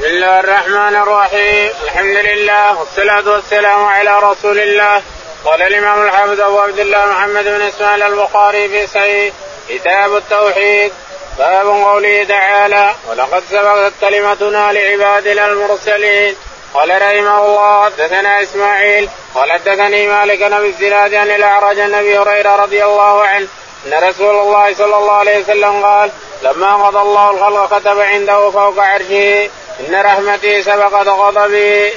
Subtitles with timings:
[0.00, 5.02] بسم الله الرحمن الرحيم الحمد لله والصلاة والسلام على رسول الله
[5.44, 9.34] قال الإمام الحافظ أبو عبد الله محمد بن إسماعيل البخاري في صحيح
[9.68, 10.92] كتاب التوحيد
[11.38, 16.36] باب قوله تعالى ولقد سبقت كلمتنا لعبادنا المرسلين
[16.74, 22.56] قال رحمه الله حدثنا اسماعيل قال حدثني مالك بن الزناد عن الاعرج عن ابي هريره
[22.56, 23.48] رضي الله عنه
[23.86, 26.10] ان رسول الله صلى الله عليه وسلم قال
[26.42, 31.90] لما قضى الله الخلق كتب عنده فوق عرشه إن رحمتي سبقت غضبي.
[31.90, 31.96] بسم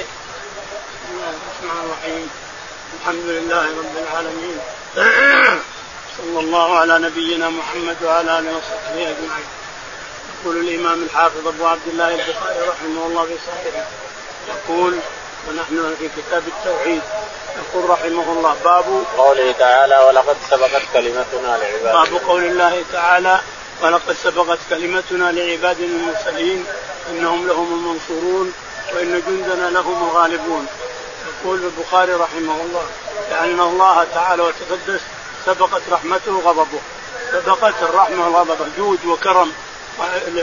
[1.12, 2.30] الله الرحمن الرحيم.
[3.00, 4.58] الحمد لله رب العالمين.
[6.18, 9.50] صلى الله على نبينا محمد وعلى آله وصحبه أجمعين.
[10.34, 13.86] يقول الإمام الحافظ أبو عبد الله البخاري رحمه الله في صحيحه.
[14.50, 15.00] يقول
[15.50, 17.02] ونحن في كتاب التوحيد.
[17.58, 23.40] يقول رحمه الله باب قوله تعالى ولقد سبقت كلمتنا لعبادنا باب قول الله تعالى
[23.82, 26.66] ولقد سبقت كلمتنا لعبادنا المرسلين
[27.10, 28.54] إنهم لهم المنصورون
[28.94, 30.68] وإن جندنا لهم الغالبون.
[31.28, 32.86] يقول البخاري رحمه الله
[33.30, 35.02] لأن الله تعالى وتقدس
[35.46, 36.80] سبقت رحمته غضبه
[37.32, 39.52] سبقت الرحمة والغضب جود وكرم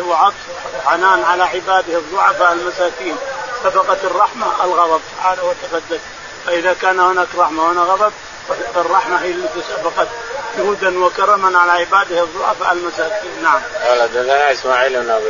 [0.07, 0.35] وعطف
[0.87, 3.17] وحنان على عباده الضعفاء المساكين.
[3.65, 6.01] سبقت الرحمة الغضب تعالى وتقدس.
[6.47, 8.13] فإذا كان هناك رحمة وهنا غضب
[8.75, 10.09] فالرحمه هي التي سبقت
[10.59, 13.43] جودا وكرما على عباده الضعفاء المساكين.
[13.43, 13.61] نعم.
[13.85, 15.25] قال حدثنا إسماعيل بن أبي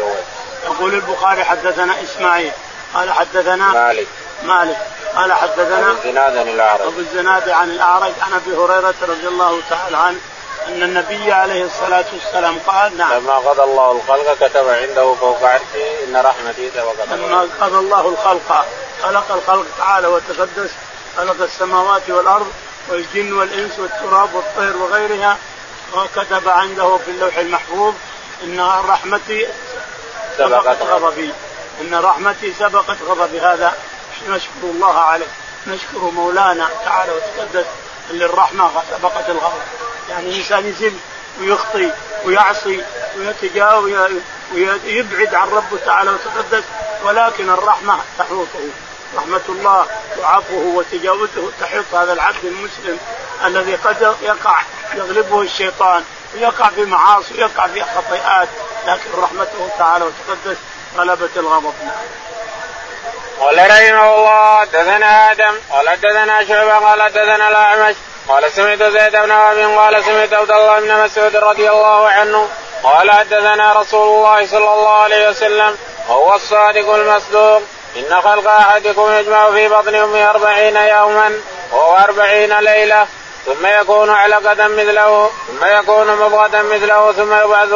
[0.64, 2.52] يقول البخاري حدثنا إسماعيل
[2.94, 4.06] قال حدثنا مالك.
[4.44, 4.76] مالك
[5.16, 6.80] قال حدثنا أبو الزناد عن الأعرج.
[6.80, 10.18] أبو الزناد عن الأعرج عن أبي هريرة رضي الله تعالى عنه
[10.68, 13.12] أن النبي عليه الصلاة والسلام قال نعم.
[13.12, 17.08] لما قضى الله الخلق كتب عنده فوق عرشه إن رحمتي سبقت.
[17.12, 18.66] لما قضى الله الخلق
[19.02, 20.70] خلق الخلق تعالى وتقدس
[21.16, 22.52] خلق السماوات والأرض
[22.90, 25.36] والجن والإنس والتراب والطير وغيرها
[25.94, 27.94] وكتب عنده في اللوح المحفوظ
[28.44, 29.46] إن رحمتي
[30.38, 31.32] سبقت غضبي.
[31.80, 33.40] إن رحمتي سبقت غضبي.
[33.40, 33.74] هذا
[34.28, 35.26] نشكر الله عليه.
[35.66, 37.66] نشكر مولانا تعالى وتقدس
[38.10, 39.62] اللي الرحمه سبقت الغضب.
[40.10, 40.94] يعني الانسان يزل
[41.40, 41.92] ويخطي
[42.24, 42.84] ويعصي
[43.18, 43.92] ويتجاوز
[44.54, 46.64] ويبعد عن ربه تعالى وتقدس
[47.04, 48.60] ولكن الرحمة تحوطه.
[49.16, 49.86] رحمة الله
[50.18, 52.98] وعفوه وتجاوزه تحيط هذا العبد المسلم
[53.44, 54.62] الذي قد يقع
[54.94, 56.04] يغلبه الشيطان
[56.34, 58.48] ويقع في معاصي ويقع في خطيئات.
[58.86, 60.56] لكن رحمته تعالى وتقدس
[60.96, 61.74] غلبت الغضب.
[63.40, 67.94] قال رحمه الله حدثنا آدم قال حدثنا شعبة قال حدثنا الأعمش
[68.28, 72.48] قال سمعت زيد بن وهب قال سمعت عبد الله بن مسعود رضي الله عنه
[72.82, 75.76] قال حدثنا رسول الله صلى الله عليه وسلم
[76.08, 77.62] وهو الصادق المصدوق.
[77.96, 81.40] إن خلق أحدكم يجمع في بطن أمه أربعين يوما
[81.72, 83.06] وهو أربعين ليلة
[83.46, 87.68] ثم يكون علقة مثله ثم يكون مضغة مثله ثم يبعث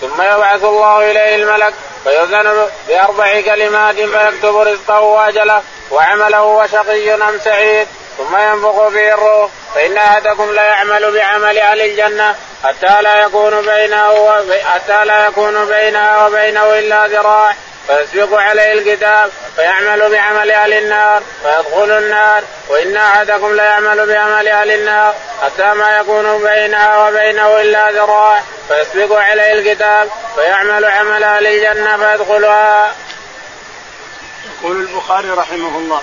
[0.00, 7.88] ثم يبعث الله إليه الملك فيؤذن بأربع كلمات فيكتب رزقه وأجله وعمله وشقي أم سعيد
[8.18, 9.50] ثم ينفخ فيه الروح.
[9.74, 12.34] فإن أحدكم لا يعمل بعمل أهل الجنة
[12.64, 14.30] حتى لا يكون بينه
[14.64, 17.54] حتى لا يكون بينها وبينه إلا ذراع.
[17.90, 25.14] فيسبق عليه الكتاب فيعمل بعمل أهل النار فيدخل النار وإن أحدكم ليعمل بعمل أهل النار
[25.42, 32.94] حتى ما يكون بينها وبينه إلا ذراع فيسبق عليه الكتاب فيعمل عمل أهل الجنة فيدخلها.
[34.62, 36.02] يقول البخاري رحمه الله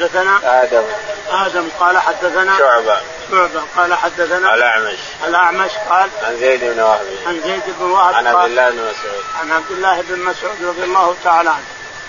[0.00, 0.82] حدثنا آدم.
[1.30, 3.00] آدم قال حدثنا شعبة.
[3.30, 4.98] شعبة قال حدثنا الأعمش.
[5.26, 7.06] الأعمش قال عن زيد بن وهب.
[7.26, 9.24] عن زيد بن وهب عن عبد الله بن مسعود.
[9.40, 11.64] عن عبد الله بن مسعود رضي الله تعالى عنه.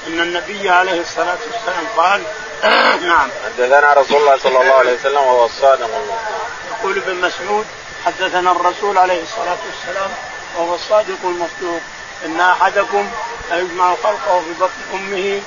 [0.07, 2.21] أن النبي عليه الصلاة والسلام قال
[3.09, 3.29] نعم.
[3.45, 6.19] حدثنا رسول الله صلى الله عليه وسلم وهو الصادق المصدوق.
[6.79, 7.65] يقول ابن مسعود
[8.05, 10.11] حدثنا الرسول عليه الصلاة والسلام
[10.57, 11.81] وهو الصادق المصدوق.
[12.25, 13.11] إن أحدكم
[13.51, 15.41] يجمع خلقه في بطن أمه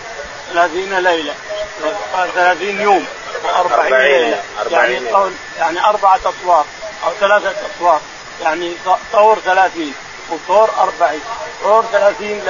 [0.52, 1.34] 30 ليلة.
[2.12, 3.06] قال 30 يوم.
[3.44, 4.42] و40 ليلة.
[4.70, 6.64] يعني طول يعني أربعة اطوار
[7.04, 8.00] أو ثلاثة اطوار
[8.42, 8.72] يعني
[9.12, 9.94] طور 30
[10.30, 11.20] وطور 40
[11.62, 12.42] طور 30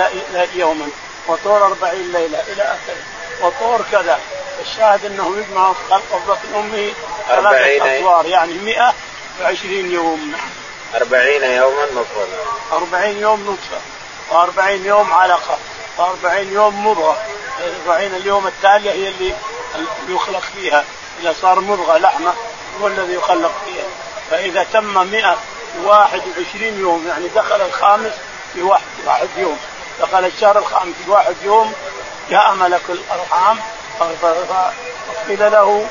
[0.55, 0.89] يوما.
[1.29, 2.97] وطور 40 ليلة إلى آخره.
[3.43, 4.19] وطور كذا.
[4.61, 6.93] الشاهد أنه يجمع خلق بطن امه
[7.29, 10.33] ثلاثة اطوار يعني 120 يوم.
[10.95, 12.27] 40 يوما نصفا.
[12.73, 13.81] 40 يوم نطفه
[14.31, 15.59] و40 يوم علقه
[15.99, 17.17] وأربعين يوم مضغة.
[17.81, 19.35] أربعين اليوم التالية هي اللي
[20.09, 20.85] يخلق فيها.
[21.21, 22.33] إذا صار مضغة لحمة
[22.81, 23.85] هو الذي يخلق فيها.
[24.31, 28.13] فإذا تم 121 يوم يعني دخل الخامس
[28.55, 29.59] في واحد واحد يوم.
[30.01, 31.73] دخل الشهر الخامس في واحد يوم
[32.31, 33.59] جاء ملك الأرحام
[33.99, 35.87] فقيل له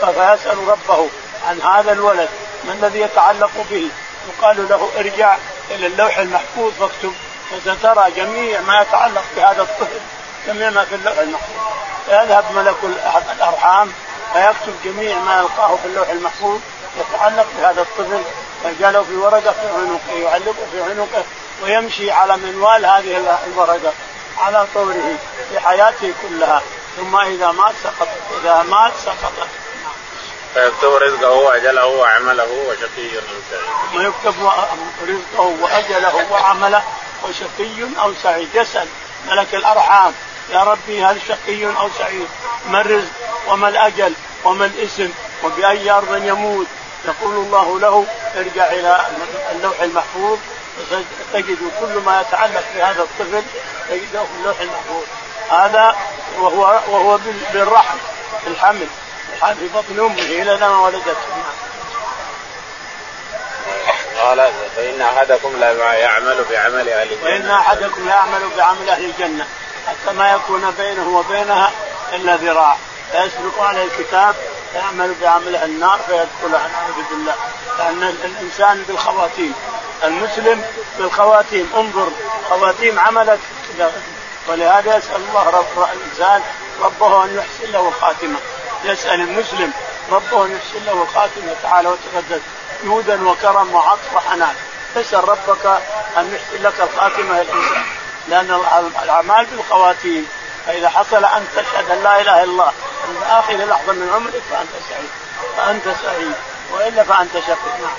[0.00, 1.08] فيسأل ربه
[1.48, 2.28] عن هذا الولد
[2.64, 3.88] ما الذي يتعلق به؟
[4.28, 5.36] يقال له ارجع
[5.70, 7.14] إلى اللوح المحفوظ فاكتب
[7.50, 10.00] فسترى جميع ما يتعلق بهذا الطفل
[10.46, 11.56] جميع في اللوح المحفوظ.
[12.06, 12.76] فيذهب ملك
[13.32, 13.92] الأرحام
[14.32, 16.60] فيكتب جميع ما يلقاه في اللوح المحفوظ
[16.98, 18.22] يتعلق بهذا الطفل
[18.64, 21.24] فجعله في ورقة في عنقه يعلقه في عنقه
[21.62, 23.92] ويمشي على منوال هذه الورقة
[24.38, 25.16] على طوره
[25.50, 26.62] في حياته كلها.
[26.96, 28.08] ثم إذا مات سقط
[28.40, 29.48] إذا مات سقطت
[30.54, 33.92] فيكتب رزقه وأجله وعمله وشقي أو سعيد.
[33.92, 34.34] ثم يكتب
[35.02, 36.82] رزقه وأجله وعمله.
[37.24, 38.48] وشقي أو سعيد.
[38.54, 38.88] يسأل
[39.30, 40.12] ملك الأرحام
[40.50, 42.28] يا ربي هل شقي أو سعيد؟
[42.70, 43.10] ما الرزق؟
[43.48, 44.12] وما الأجل؟
[44.44, 45.10] وما الاسم؟
[45.44, 46.66] وبأي أرض يموت؟
[47.04, 48.06] يقول الله له
[48.36, 49.06] ارجع إلى
[49.52, 50.38] اللوح المحفوظ.
[51.32, 53.42] تجد كل ما يتعلق بهذا الطفل
[53.88, 55.04] تجده في اللوح المحفوظ.
[55.50, 55.96] هذا
[56.38, 57.18] وهو وهو
[57.52, 57.96] بالرحم
[58.46, 58.86] الحمل
[59.40, 61.16] في بطن أمه إلى ما ولدته
[64.20, 67.24] قال فإن أحدكم لا يعمل بعمل أهل الجنة.
[67.24, 69.46] فإن أحدكم لا يعمل بعمل أهل الجنة
[69.86, 71.70] حتى ما يكون بينه وبينها
[72.12, 72.76] إلا ذراع.
[73.12, 74.34] فيسبق عليه الكتاب
[74.72, 77.34] فيعمل بعمل النار فيدخلها نعوذ بالله
[77.78, 79.54] لأن الإنسان بالخواتيم
[80.04, 80.64] المسلم
[80.98, 81.72] بالخواتيم.
[81.76, 82.08] انظر
[82.50, 83.38] خواتيم عملك.
[84.48, 86.42] ولهذا يسأل الله رب الإنسان
[86.80, 88.38] ربه أن يحسن له الخاتمة.
[88.84, 89.72] يسأل المسلم
[90.10, 92.40] ربه أن يحسن له الخاتمة تعالى وتقدس.
[92.84, 94.54] جودا وكرم وعطف وحنان.
[94.96, 95.66] اسال ربك
[96.16, 97.82] أن يحسن لك الخاتمة الإنسان.
[98.28, 98.60] لأن
[99.02, 100.28] الأعمال بالخواتيم
[100.66, 102.72] فإذا حصل أن تشهد أن لا إله إلا الله
[103.08, 105.10] عند آخر لحظة من عمرك فأنت سعيد.
[105.56, 106.32] فأنت سعيد.
[106.72, 107.96] وإلا فأنت شقي نعم.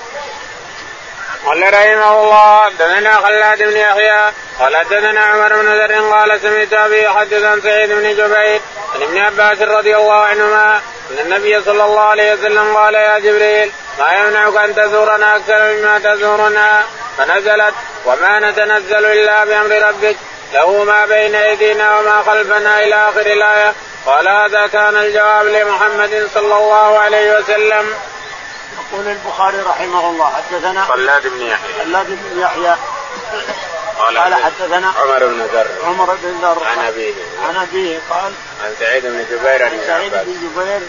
[1.45, 7.03] قال رحمه الله حدثنا خلاد بن يحيى قال حدثنا عمر بن ذر قال سمعت أبي
[7.03, 8.61] يحدث عن سعيد بن جبير
[8.95, 10.81] عن ابن عباس رضي الله عنهما
[11.11, 15.99] أن النبي صلى الله عليه وسلم قال يا جبريل ما يمنعك أن تزورنا أكثر مما
[15.99, 16.83] تزورنا
[17.17, 17.73] فنزلت
[18.05, 20.15] وما نتنزل إلا بأمر ربك
[20.53, 23.73] له ما بين أيدينا وما خلفنا إلى آخر الآية
[24.05, 27.93] قال هذا كان الجواب لمحمد صلى الله عليه وسلم.
[28.77, 31.85] يقول البخاري رحمه الله حدثنا خلاد بن يحيى.
[31.85, 32.75] خلاد بن يحيى.
[33.99, 37.13] قال, قال حدثنا عمر بن ذر عمر بن ذر عن أبيه.
[37.47, 38.33] عن أبيه قال
[38.63, 40.81] عن سعيد بن جبير عن سعيد بن جبير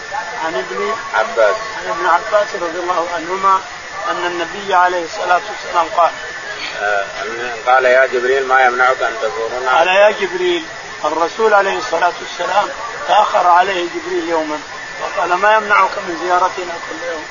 [0.45, 1.57] عن ابن عباس.
[1.79, 3.61] عن ابن عباس رضي الله عنهما
[4.11, 6.11] أن النبي عليه الصلاة والسلام قال
[6.83, 7.05] آه
[7.67, 10.65] قال يا جبريل ما يمنعك أن تزورنا؟ قال يا جبريل
[11.05, 12.69] الرسول عليه الصلاة والسلام
[13.09, 14.59] تأخر عليه جبريل يوما
[15.03, 17.25] وقال ما يمنعك من زيارتنا كل يوم؟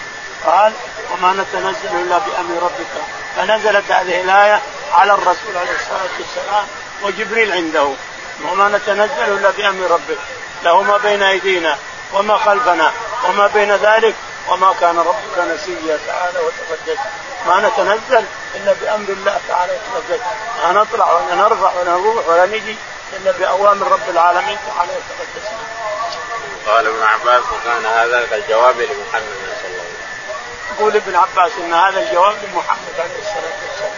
[0.45, 0.73] قال
[1.11, 2.93] وما نتنزل إلا بأمر ربك.
[3.35, 4.61] فنزلت هذه الآية
[4.93, 6.67] على الرسول عليه الصلاة والسلام
[7.03, 7.93] وجبريل عنده.
[8.45, 10.17] وما نتنزل إلا بأمر ربك.
[10.63, 11.77] له ما بين أيدينا
[12.13, 12.91] وما خلفنا
[13.25, 14.15] وما بين ذلك
[14.49, 15.99] وما كان ربك نسيا.
[16.07, 16.99] تعالى وتقدس.
[17.47, 18.25] ما نتنزل
[18.55, 20.21] إلا بأمر الله تعالى وتقدس.
[20.63, 22.75] ما نطلع ولا نرفع ولا نروح ولا نجي
[23.13, 24.57] إلا بأوامر رب العالمين.
[24.75, 25.49] تعالى وتقدس.
[26.67, 29.89] قال ابن عباس وكان هذا كالجواب لمحمد صلى الله عليه وسلم
[30.77, 33.91] يقول ابن عباس إن هذا الجواب لمحمد عليه الصلاة والسلام.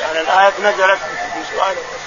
[0.00, 0.98] يعني الآية نزلت
[1.30, 2.06] بسؤال الرسول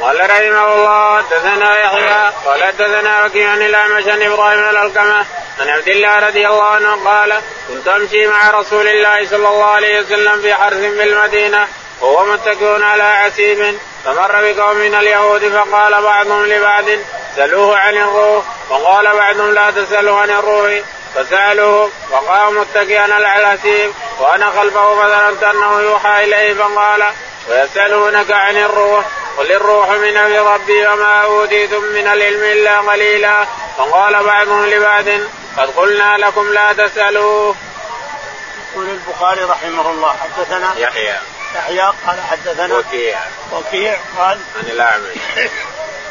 [0.00, 5.26] قال رحمه الله حدثنا يحيى قال حدثنا وكيع عن الأعمش عن إبراهيم الألقمة
[5.60, 10.00] عن عبد الله رضي الله عنه قال كنت أمشي مع رسول الله صلى الله عليه
[10.00, 11.68] وسلم في حرث في المدينة
[12.00, 16.84] وهو متكئ على عسيب فمر بقوم من اليهود فقال بعضهم لبعض
[17.36, 20.80] سلوه عن الروح وقال بعضهم لا تسألوا عن الروح
[21.14, 26.54] فسألوه وقام متكئا على العسيب وأنا خلفه فظننت أنه يوحى إليه.
[26.54, 27.04] فقال
[27.48, 29.04] ويسألونك عن الروح
[29.38, 33.46] قل الروح من أمر ربي وما أوتيتم من العلم إلا قليلا.
[33.78, 35.04] فقال بعضهم لبعض
[35.58, 37.54] قد قلنا لكم لا تسالوه.
[38.72, 41.14] يقول البخاري رحمه الله حدثنا يحيى.
[41.54, 43.18] يحيى قال حدثنا وكيع.
[43.52, 45.16] وكيع قال عن الأعمش.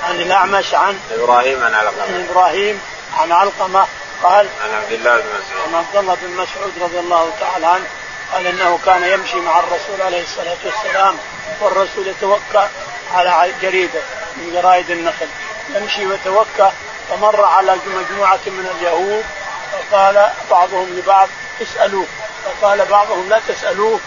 [0.03, 2.03] عن الأعمش عن إبراهيم عن علقمة.
[2.03, 2.81] عن إبراهيم
[3.17, 3.85] عن علقمة.
[4.23, 5.67] قال عن عبد الله بن مسعود.
[5.67, 7.85] عن عبد الله بن مسعود رضي الله تعالى عنه
[8.33, 11.17] قال إنه كان يمشي مع الرسول عليه الصلاة والسلام
[11.61, 12.69] والرسول يتوكا
[13.13, 13.99] على جريدة
[14.37, 15.27] من جرائد النخل.
[15.75, 16.73] يمشي ويتوكا
[17.09, 19.25] فمر على مجموعة من اليهود
[19.71, 21.29] فقال بعضهم لبعض
[21.61, 22.05] اسألوه.
[22.45, 23.99] فقال بعضهم لا تسألوه.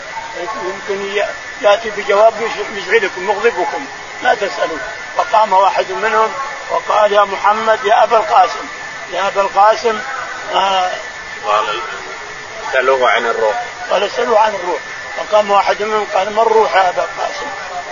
[0.64, 1.24] يمكن
[1.62, 2.34] يأتي بجواب
[2.76, 3.86] يزعلكم يغضبكم
[4.22, 4.80] لا تسألوه.
[5.16, 6.32] فقام واحد منهم
[6.70, 8.66] وقال يا محمد يا أبا القاسم.
[9.14, 9.98] ابا القاسم
[10.54, 10.90] آه
[11.46, 11.80] قال
[12.72, 13.64] سألوه عن الروح.
[13.90, 14.80] قال سألوه عن الروح.
[15.16, 17.46] فقام واحد منهم قال ما الروح يا ابا القاسم؟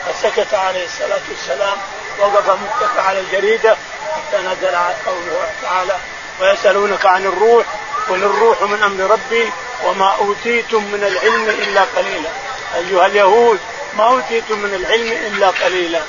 [0.06, 1.78] فسكت عليه الصلاة والسلام
[2.18, 3.76] وقف متكئ على الجريدة
[4.12, 5.96] حتى نزل قوله تعالى
[6.40, 7.66] ويسألونك عن الروح
[8.08, 9.52] قل الروح من أمر ربي
[9.84, 12.30] وما أوتيتم من العلم إلا قليلا.
[12.76, 13.60] أيها اليهود
[13.96, 16.00] ما أوتيتم من العلم إلا قليلا.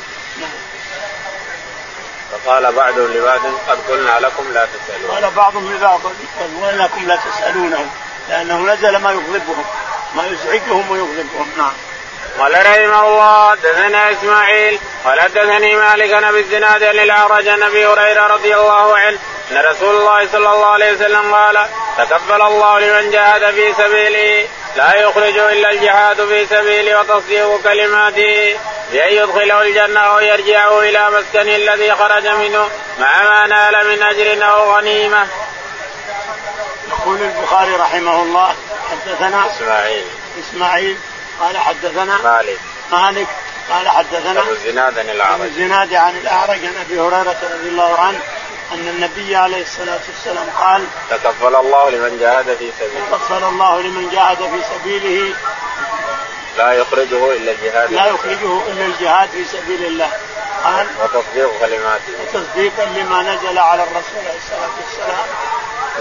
[0.42, 0.71] نعم.
[2.46, 5.12] قال بعضهم لبعض قد قلنا لكم لا تسألون.
[5.12, 7.90] قال بعضهم لبعض قد قلنا لكم لا تسألونهم
[8.30, 9.66] لأنه نزل ما يغضبهم
[10.16, 11.52] ما يزعجهم ويغضبهم.
[11.58, 11.74] نعم.
[12.40, 18.28] قال رحمه الله حدثنا إسماعيل قال حدثني مالك بن الزناد عن الأعرج عن أبي هريرة
[18.28, 19.18] رضي الله عنه
[19.52, 24.48] أن رسول الله صلى الله عليه وسلم قال تكفل الله لمن جاهد في سبيله.
[24.76, 28.58] لا يخرج إلا الجهاد في سبيله وتصديق كلماته
[28.92, 34.52] بان يدخله الجنة أو يرجعه إلى مسكن الذي خرج منه مع ما نال من أجر
[34.52, 35.28] أو غنيمة.
[36.90, 38.56] يقول البخاري رحمه الله
[38.92, 40.06] حدثنا إسماعيل.
[40.40, 40.98] إسماعيل
[41.40, 42.60] قال حدثنا مالك.
[42.92, 43.28] مالك
[43.70, 45.34] قال حدثنا أبو الزناد عن الأعرج.
[45.34, 48.20] أبو الزناد عن الأعرج عن أبي هريرة رضي الله عنه
[48.74, 53.06] أن النبي عليه الصلاة والسلام قال تكفل الله لمن جاهد في سبيله.
[53.12, 55.36] تكفل الله لمن جاهد في سبيله.
[56.58, 57.94] لا يخرجه إلا الجهاد.
[57.94, 60.12] لا يخرجه إلا الجهاد في سبيل الله.
[60.64, 62.14] قال وتصديق كلماته.
[62.22, 65.26] وتصديقا لما نزل على الرسول عليه الصلاة والسلام.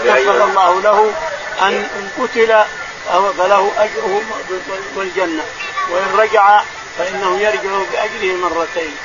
[0.03, 1.11] كفر الله له
[1.61, 2.63] أن إن قتل
[3.37, 4.21] فله أجره
[4.95, 5.43] والجنة.
[5.91, 6.61] وإن رجع
[6.97, 8.95] فإنه يرجع بأجره مرتين.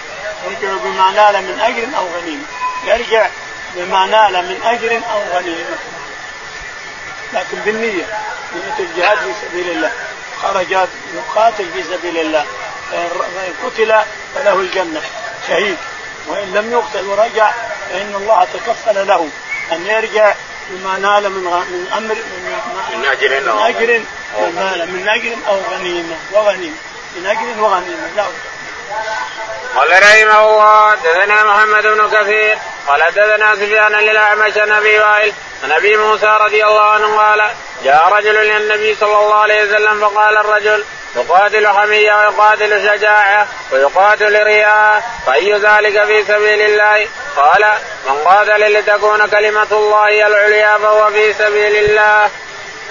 [0.45, 2.45] يرجع بما نال من أجر أو غنيمة.
[2.85, 3.29] يرجع
[3.75, 5.77] بما نال من أجر أو غنيمه
[7.33, 8.05] لكن بالنية
[8.55, 9.93] نية الجهاد في سبيل الله.
[10.43, 10.71] خرج
[11.15, 12.45] يقاتل في سبيل الله.
[12.91, 13.95] فإن قتل
[14.35, 15.03] فله الجنة.
[15.49, 15.77] شهيد.
[16.27, 17.51] وإن لم يقتل ورجع
[17.91, 19.29] فإن الله تكفل له.
[19.73, 20.35] أن يرجع
[20.71, 22.59] بما نال من من أمر من,
[22.99, 24.03] من أجر من أجر
[24.87, 26.77] من أجر أو غنيمه وغنيمه
[27.17, 28.25] من أجر وغنيمه لا.
[29.77, 32.59] قال رحمه الله حدثنا محمد بن كثير.
[32.89, 35.33] قال حدثنا سفيان للاعمش عن أبي وائل
[35.65, 37.51] عن أبي موسى رضي الله عنه قال
[37.85, 40.85] جاء رجل إلى النبي صلى الله عليه وسلم فقال الرجل
[41.17, 47.65] يقاتل حمية ويقاتل شجاعة ويقاتل رياء فأي ذلك في سبيل الله؟ قال
[48.09, 52.31] من قاتل لتكون كلمة الله العليا فهو في سبيل الله.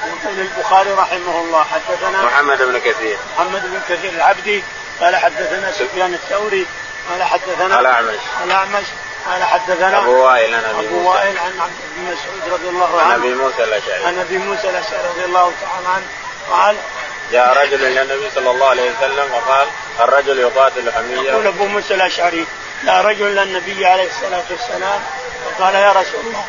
[0.06, 3.18] يقول البخاري رحمه الله حدثنا محمد بن كثير.
[3.36, 4.64] محمد بن كثير العبدي
[5.02, 6.66] قال حدثنا سفيان الثوري
[7.10, 8.20] قال حدثنا الأعمش.
[8.46, 8.86] الأعمش.
[9.26, 13.14] قال حدثنا أبو وائل عن أبو وائل عن عبد بن مسعود رضي الله عنه.
[13.14, 14.06] عن أبي موسى الأشعري.
[14.06, 16.06] عن أبي موسى الأشعري رضي الله تعالى عنه.
[16.52, 16.76] قال
[17.32, 19.68] جاء رجل إلى النبي صلى الله عليه وسلم وقال
[20.00, 21.30] الرجل يقاتل حمية.
[21.30, 22.48] يقول أبو موسى الأشعري
[22.84, 25.00] جاء رجل إلى النبي عليه الصلاة والسلام.
[25.46, 26.46] وقال يا رسول الله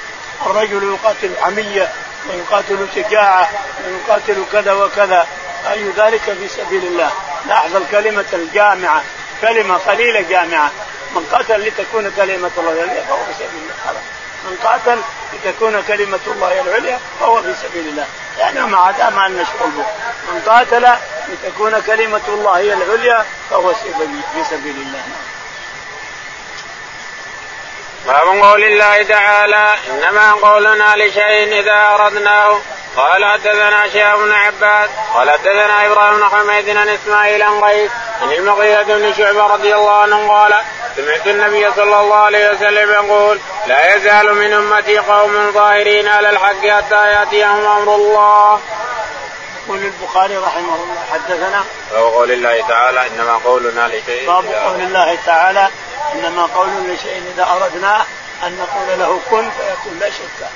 [0.47, 1.93] الرجل يقاتل حمية
[2.29, 3.51] ويقاتل شجاعة
[3.87, 5.27] ويقاتل كذا وكذا.
[5.73, 7.11] أي ذلك في سبيل الله؟
[7.47, 9.03] لاحظ الكلمة الجامعة.
[9.43, 10.71] كلمة قليلة جامعة.
[11.17, 14.03] من قاتل لتكون كلمة الله العليا فهو في سبيل الله خلاص
[14.45, 15.01] من قاتل
[15.33, 18.07] لتكون كلمة الله العليا فهو في سبيل الله.
[18.39, 19.85] يعني ما دام ان شغل
[20.29, 20.89] من قاتل
[21.29, 25.03] لتكون كلمة الله هي العليا فهو في سبيل الله.
[28.07, 32.61] باب قول الله تعالى إنما قولنا لشيء إذا أردناه.
[32.97, 37.91] قال حدثنا شهاب بن عباد قال حدثنا إبراهيم بن حميد عن إسماعيل عن قيس
[38.23, 40.55] عن المغيرة بن شعبة رضي الله عنه قال
[40.97, 46.67] سمعت النبي صلى الله عليه وسلم يقول لا يزال من أمتي قوم ظاهرين على الحق
[46.67, 48.61] حتى يأتيهم أمر الله.
[49.67, 55.19] يقول البخاري رحمه الله حدثنا باب قول الله تعالى إنما قولنا لشيء باب قول الله
[55.27, 55.69] تعالى
[56.15, 58.05] إنما قولنا لشيء إذا أردناه
[58.47, 60.47] أن نقول له كن فيكون لا شك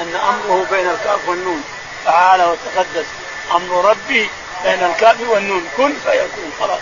[0.00, 1.64] أن أمره بين الكاف والنون
[2.04, 3.06] تعالى وتقدس
[3.54, 4.30] أمر ربي
[4.64, 5.68] بين الكاف والنون.
[5.76, 6.52] كن فيكون.
[6.60, 6.80] خلاص.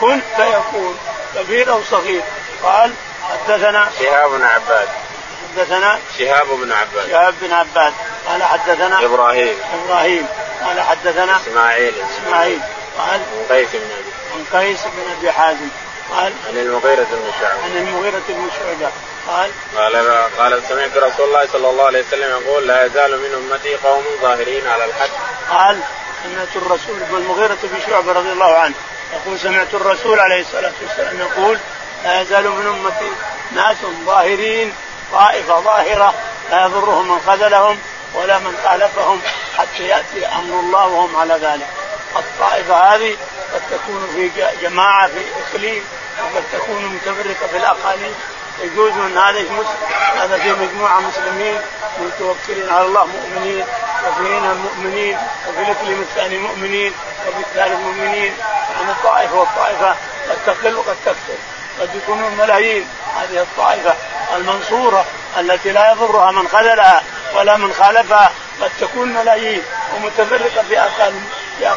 [0.00, 0.98] كن فيكون.
[1.34, 2.22] كبير أو صغير.
[2.62, 2.92] قال
[3.22, 4.88] حدثنا شهاب بن عباد.
[5.56, 7.10] حدثنا شهاب بن عباد.
[7.10, 7.92] شهاب بن عباد.
[8.28, 9.58] قال حدثنا إبراهيم.
[9.84, 10.26] إبراهيم.
[10.64, 11.94] قال حدثنا إسماعيل.
[12.10, 12.60] إسماعيل.
[12.98, 13.20] قال
[13.50, 14.12] قيس بن أبي.
[14.34, 15.68] عن قيس بن أبي حازم.
[16.10, 17.62] قال عن المغيرة بن شعبة.
[17.64, 18.92] عن المغيرة بن شعبة.
[19.28, 19.96] قال قال
[20.38, 24.66] قال سمعت رسول الله صلى الله عليه وسلم يقول لا يزال من أمتي قوم ظاهرين
[24.66, 25.10] على الحق
[25.50, 25.80] قال
[26.24, 28.74] سمعت الرسول والمغيرة بن شعبة رضي الله عنه
[29.12, 31.58] يقول سمعت الرسول عليه الصلاة والسلام يقول
[32.04, 33.10] لا يزال من أمتي
[33.52, 34.74] ناس ظاهرين
[35.12, 36.14] طائفة ظاهرة
[36.50, 37.78] لا يضرهم من خذلهم
[38.14, 39.20] ولا من خالفهم
[39.58, 41.66] حتى يأتي أمر الله وهم على ذلك.
[42.16, 43.16] الطائفة هذه
[43.54, 44.30] قد تكون في
[44.62, 45.84] جماعة في إقليم
[46.22, 48.14] وقد تكون متفرقة في الأقاليم.
[48.60, 49.44] يجوز أن هذا
[50.16, 51.60] هذا في مجموعة مسلمين
[52.00, 53.64] متوكلين على الله مؤمنين
[54.08, 56.92] وفي هنا مؤمنين وفي الاقليم الثاني مؤمنين
[57.28, 58.34] وفي الثالث مؤمنين.
[58.76, 59.94] يعني الطائفة والطائفة
[60.30, 61.38] قد تقل وقد تكثر.
[61.80, 62.88] قد يكونون ملايين.
[63.20, 63.94] هذه الطائفة
[64.36, 65.04] المنصورة
[65.38, 67.02] التي لا يضرها من خذلها
[67.34, 68.32] ولا من خالفها
[68.62, 69.62] قد تكون ملايين
[69.94, 71.68] ومتفرقة في اقاليم في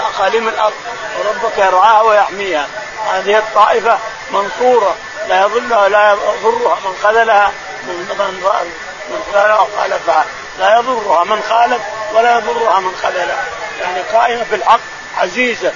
[0.00, 0.74] أقاليم الأرض.
[1.18, 2.66] وربك يرعاها ويحميها.
[3.12, 3.98] هذه الطائفة
[4.30, 4.96] منصورة
[5.28, 7.52] لا يضلها ولا يضرها من خذلها
[7.82, 8.70] من من
[9.10, 9.22] من
[9.76, 10.24] خالفها.
[10.58, 11.82] لا يضرها من خالف
[12.14, 13.44] ولا يضرها من خذلها.
[13.80, 14.80] يعني قائمة بالحق
[15.18, 15.72] عزيزة.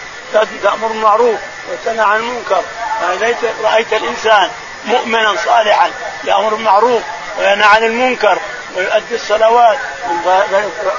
[0.62, 1.38] تأمر بالمعروف
[1.70, 2.62] وتنهى عن المنكر.
[3.00, 4.50] فاذا رأيت الإنسان
[4.84, 5.90] مؤمنا صالحا
[6.24, 7.02] يأمر بالمعروف
[7.38, 8.38] وينهى عن المنكر
[8.76, 9.78] ويؤدي الصلوات.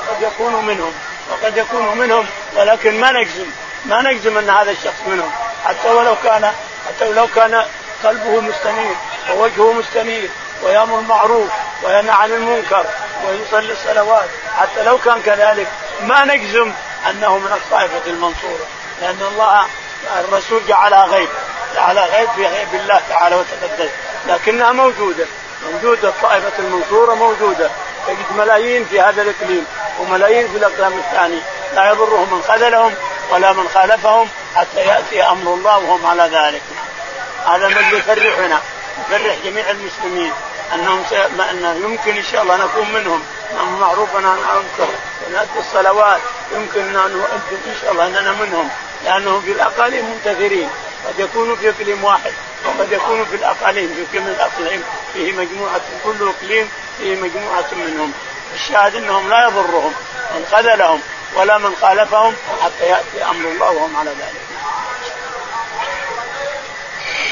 [0.10, 0.94] قد يكون منهم.
[1.32, 2.26] وقد يكون منهم.
[2.56, 3.46] ولكن ما نجزم.
[3.86, 5.32] ما نجزم أن هذا الشخص منهم.
[5.66, 6.54] حتى ولو كان
[6.88, 7.66] حتى ولو كان
[8.04, 8.96] قلبه مستنير
[9.32, 10.30] ووجهه مستنير
[10.64, 11.50] ويامر بالمعروف
[11.84, 12.86] وينهى عن المنكر
[13.28, 14.30] ويصلي الصلوات.
[14.58, 15.68] حتى لو كان كذلك
[16.02, 16.72] ما نجزم
[17.10, 18.68] أنه من الطائفة المنصورة
[19.02, 19.66] لأن الله
[20.20, 21.30] الرسول جعلها غيب
[21.76, 23.90] جعلها غيب في غيب الله تعالى وتقدس.
[24.28, 25.26] لكنها موجودة
[25.72, 27.70] موجودة الطائفة المنصورة موجودة.
[28.08, 29.66] تجد ملايين في هذا الإقليم
[30.00, 31.40] وملايين في الأقلام الثاني
[31.76, 32.94] لا يضرهم من خذلهم
[33.32, 36.62] ولا من خالفهم حتى يأتي أمر الله وهم على ذلك.
[37.50, 38.62] هذا الذي يفرحنا
[39.00, 40.34] يفرح جميع المسلمين.
[40.74, 41.04] أنهم
[41.40, 43.24] أن يمكن إن شاء الله نكون منهم.
[43.56, 44.92] نعم معروف أن ننكر
[45.28, 46.20] ونؤدي الصلوات.
[46.52, 48.70] يمكن أن نؤدي إن شاء الله اننا منهم.
[49.04, 50.70] لأنهم في الأقاليم منتظرين.
[51.08, 52.34] قد يكونوا في إقليم واحد
[52.66, 54.84] وقد يكونوا في الأقاليم في كل الأقليم.
[55.14, 58.14] فيه مجموعة كل إقليم فيه مجموعة منهم.
[58.56, 59.94] الشاهد أنهم لا يضرهم
[60.36, 61.02] من خذلهم
[61.36, 64.42] ولا من خالفهم حتى يأتي أمر الله وهم على ذلك.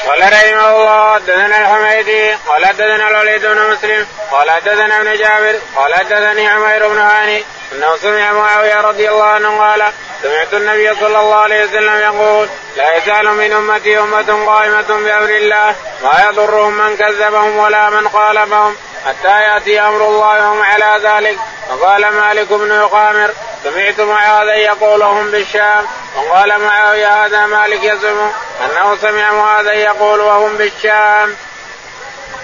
[0.07, 5.95] قال رحمه الله حدثنا الحميدي قال حدثنا الوليد بن مسلم قال حدثنا ابن جابر قال
[5.95, 9.83] حدثني عمير بن هاني انه سمع معاوية رضي الله عنه قال
[10.23, 15.75] سمعت النبي صلى الله عليه وسلم يقول لا يزال من أمتي أمة قائمة بأمر الله
[16.03, 18.75] ما يضرهم من كذبهم ولا من خالفهم
[19.05, 21.37] حتى يأتي أمر الله وهم على ذلك.
[21.69, 23.29] وقال مالك بن يقامر
[23.71, 28.31] سمعت معاذا يقول هم بالشام وقال معاوية هذا مالك يزعم
[28.65, 31.35] أنه سمع معاذا يقول وهم بالشام.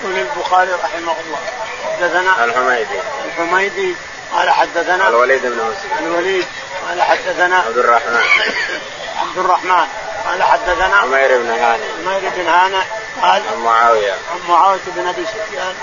[0.04, 1.40] يقول البخاري رحمه الله
[1.86, 3.00] حدثنا الحميدي.
[3.26, 3.96] الحميدي
[4.34, 6.46] قال حدثنا الوليد بن مسلم الوليد
[6.88, 8.22] قال حدثنا عبد الرحمن.
[9.22, 9.88] عبد الرحمن
[10.28, 12.84] قال حدثنا عمير بن هاني عمير بن هاني
[13.22, 14.12] قال عن معاوية.
[14.12, 15.76] عن معاوية بن أبي سفيان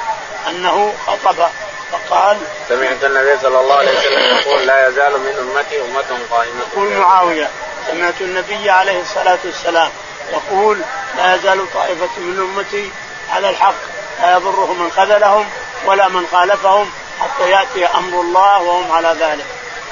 [0.48, 1.48] أنه خطب
[1.92, 2.36] فقال
[2.68, 6.60] سمعت النبي صلى الله عليه وسلم يقول لا يزال من أمتي أمة قائمة.
[6.72, 7.50] يقول معاوية
[7.90, 9.90] سمعت النبي عليه الصلاة والسلام
[10.32, 10.80] يقول
[11.16, 12.90] لا يزال طائفة من أمتي
[13.32, 13.74] على الحق
[14.22, 15.50] لا يضرهم من خذلهم
[15.86, 19.44] ولا من خالفهم حتى يأتي أمر الله وهم على ذلك.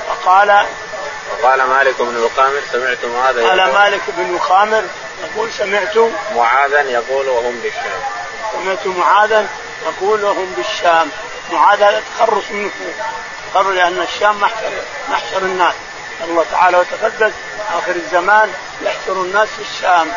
[0.09, 0.67] فقال
[1.33, 4.83] وقال مالك بن مقامر سمعت معاذا قال مالك بن مقامر
[5.25, 5.97] يقول سمعت
[6.37, 8.01] معاذا يقول وهم بالشام.
[8.53, 9.47] سمعت معاذا
[9.87, 11.11] يقول وهم بالشام.
[11.53, 12.95] معاذ هذا تخرص من نفوس
[13.51, 14.73] تخرص لأن الشام محشر
[15.11, 15.75] محشر الناس.
[16.25, 17.33] الله تعالى وتقدس
[17.79, 20.13] آخر الزمان يحشر الناس في الشام.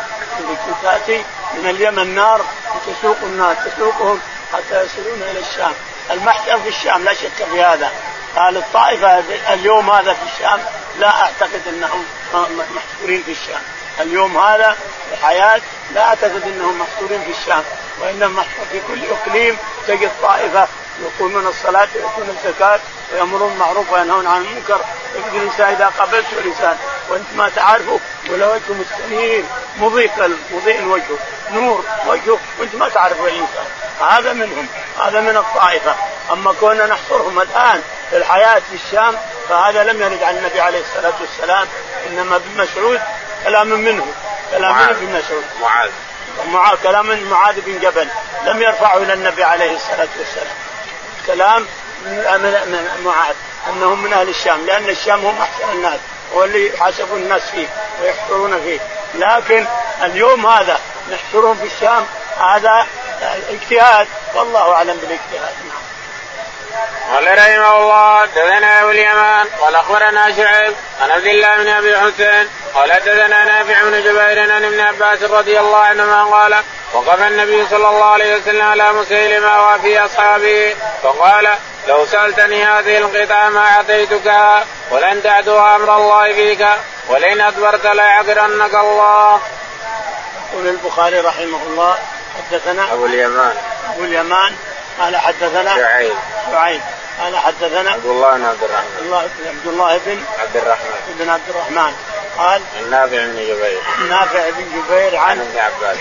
[0.82, 4.20] تأتي من اليمن نار وتسوق الناس تسوقهم
[4.52, 5.72] حتى يصلون إلى الشام.
[6.10, 7.90] المحشر في الشام لا شك في هذا.
[8.36, 9.18] قال الطائفة
[9.54, 10.60] اليوم هذا في الشام
[10.98, 12.04] لا أعتقد أنهم
[12.74, 13.62] محشورين في الشام.
[14.00, 14.76] اليوم هذا
[15.12, 15.60] الحياة
[15.94, 17.62] لا أعتقد أنهم محصورين في الشام.
[18.00, 20.68] وإنما في كل إقليم تجد طائفة
[21.02, 22.80] يقومون الصلاة ويؤتون الزكاة
[23.12, 24.80] ويأمرون بالمعروف وينهون عن المنكر.
[25.14, 26.76] يجد الإنسان إذا قابلته الإنسان
[27.08, 29.44] وأنت ما تعرفه ولا وجهه مستنير.
[29.78, 30.10] مضيء
[30.52, 31.18] مضيء وجهه
[31.50, 33.64] نور وجهه وأنت ما تعرفه الإنسان
[34.00, 34.66] هذا منهم.
[35.04, 35.94] هذا من الطائفة.
[36.32, 39.16] أما كنا نحصرهم الآن في الحياة في الشام
[39.48, 41.66] فهذا لم يرد عن النبي عليه الصلاة والسلام
[42.06, 43.00] إنما ابن مسعود
[43.44, 44.06] كلام منه.
[44.50, 45.44] كلام من ابن مسعود.
[45.60, 45.90] معاذ.
[46.46, 46.78] معاذ.
[46.82, 48.08] كلام من معاذ بن جبل.
[48.44, 50.71] لم يرفعه إلى النبي عليه الصلاة والسلام.
[51.26, 51.66] كلام
[52.06, 53.34] من معاذ
[53.68, 56.00] أنهم من أهل الشام لأن الشام هم أحسن الناس
[56.34, 57.66] هو اللي يحاسبون الناس فيه
[58.02, 58.80] ويحفرون فيه.
[59.14, 59.66] لكن
[60.02, 60.80] اليوم هذا
[61.12, 62.06] نحشرهم في الشام
[62.38, 62.86] هذا
[63.50, 65.54] اجتهاد والله أعلم بالاجتهاد.
[67.12, 72.48] قال رحمه الله حدثنا أبو اليمان قال أخبرنا شعيب عن عبد الله بن أبي حسين
[72.74, 76.56] قال حدثنا نافع بن جبير عن ابن عباس رضي الله عنهما قال
[76.92, 81.48] وقف النبي صلى الله عليه وسلم على مسيلمه وفي أصحابه فقال
[81.88, 84.32] لو سألتني هذه القطعة ما أعطيتك
[84.90, 86.66] ولن تعدو أمر الله فيك
[87.08, 89.40] ولئن أدبرت ليعذرنك الله.
[90.52, 91.98] يقول البخاري رحمه الله
[92.50, 93.56] حدثنا أبو اليمان
[93.94, 94.56] أبو اليمان
[94.98, 96.12] قال حدثنا شعيب.
[96.52, 96.80] شعيب.
[97.20, 98.98] قال حدثنا عبد الله بن عبد الرحمن.
[99.02, 101.16] الله عبد الله بن عبد الرحمن.
[101.18, 101.92] بن عبد الرحمن.
[102.38, 103.80] قال النافع بن جبير.
[103.98, 105.96] النافع بن جبير عن ابن عباس.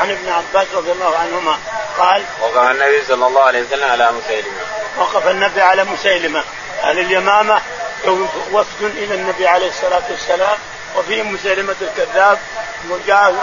[0.00, 1.58] عن ابن عباس رضي الله عنهما.
[1.98, 4.60] قال وقف النبي صلى الله عليه وسلم على مسيلمة.
[4.98, 6.44] وقف النبي على مسيلمة.
[6.84, 7.60] أهل اليمامة
[8.52, 10.58] وفد إلى النبي عليه الصلاة والسلام
[10.96, 12.38] وفيهم مسيلمة الكذاب
[12.90, 13.34] وجاء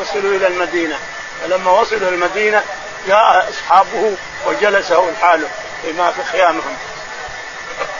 [0.00, 0.98] وصلوا إلى المدينة.
[1.42, 2.62] فلما وصلوا المدينة
[3.06, 5.48] جاء أصحابه وجلسه لحاله
[5.82, 6.76] فيما في خيامهم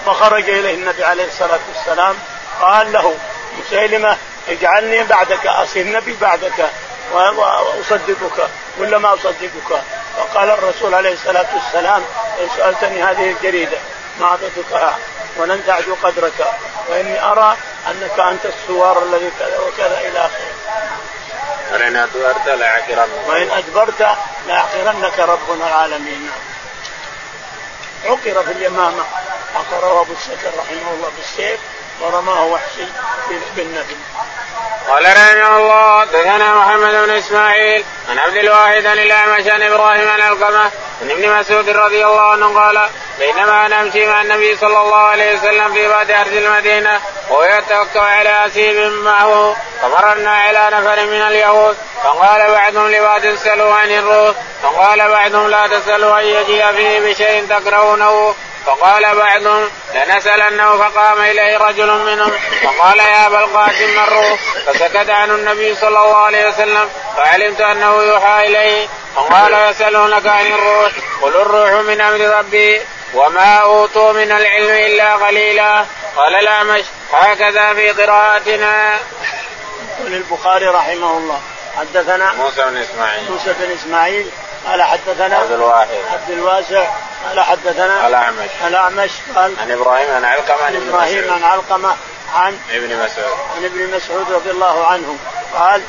[0.06, 2.14] فخرج إليه النبي عليه الصلاة والسلام
[2.60, 3.14] قال له
[3.58, 4.16] مسيلمة
[4.48, 6.70] اجعلني بعدك اصير نبي بعدك
[7.12, 9.82] وأصدقك ولا ما أصدقك
[10.16, 12.02] فقال الرسول عليه الصلاة والسلام
[12.40, 13.78] لو سألتني هذه الجريدة
[14.20, 14.92] ما أعطيتك
[15.36, 16.46] ولن تعدو قدرك
[16.88, 17.56] وإني أرى
[17.90, 20.54] أنك أنت السوار الذي كذا وكذا إلى آخره.
[21.72, 26.30] وإن أدبرت لأعكرنك وإن أدبرت لأعقرنك ربنا العالمين.
[28.04, 29.04] عقر في اليمامة.
[29.54, 31.60] عقره أبو السكر رحمه الله بالسيف
[32.00, 32.84] ورماه وحشي
[33.56, 33.96] بالنبل
[34.88, 40.20] قال رحمه الله دثنا محمد بن إسماعيل عن عبد الواحد عن الاعمش عن إبراهيم عن
[40.20, 40.70] القمة
[41.02, 45.34] عن ابن مسعود رضي الله عنه قال بينما أنا امشي مع النبي صلى الله عليه
[45.34, 51.76] وسلم في بعض ارض المدينة وهو يتوكل على اسيب معه فمررنا على نفر من اليهود
[52.04, 58.34] فقال بعضهم لبعض اسألوا عن الروح فقال بعضهم لا تسألوا ان يجيء فيه بشيء تكرهونه.
[58.66, 62.32] فقال بعضهم لنسألنه فقام إليه رجل منهم
[62.64, 68.46] فقال يا أبا القاسم الروح فسكت عنه النبي صلى الله عليه وسلم فعلمت أنه يوحى
[68.46, 68.88] إليه.
[69.16, 70.92] فقال يسألونك عن الروح
[71.22, 72.80] قل الروح من أمر ربي
[73.14, 75.84] وما أوتوا من العلم إلا قليلا.
[76.16, 78.98] قال الأعمش هكذا في قراءتنا.
[80.00, 81.40] يقول البخاري رحمه الله
[81.78, 83.30] حدثنا موسى بن إسماعيل.
[83.30, 84.30] موسى بن إسماعيل
[84.66, 85.88] قال حدثنا عبد الواحد.
[86.12, 86.84] عبد الواسع.
[87.28, 88.48] قال حدثنا الأعمش.
[88.66, 89.10] الأعمش.
[89.36, 91.28] قال عن إبراهيم عن علقمة عن مسعود.
[91.28, 91.96] عن علقمة
[92.34, 93.38] عن ابن مسعود.
[93.56, 95.16] عن ابن مسعود رضي الله عنه
[95.54, 95.82] قال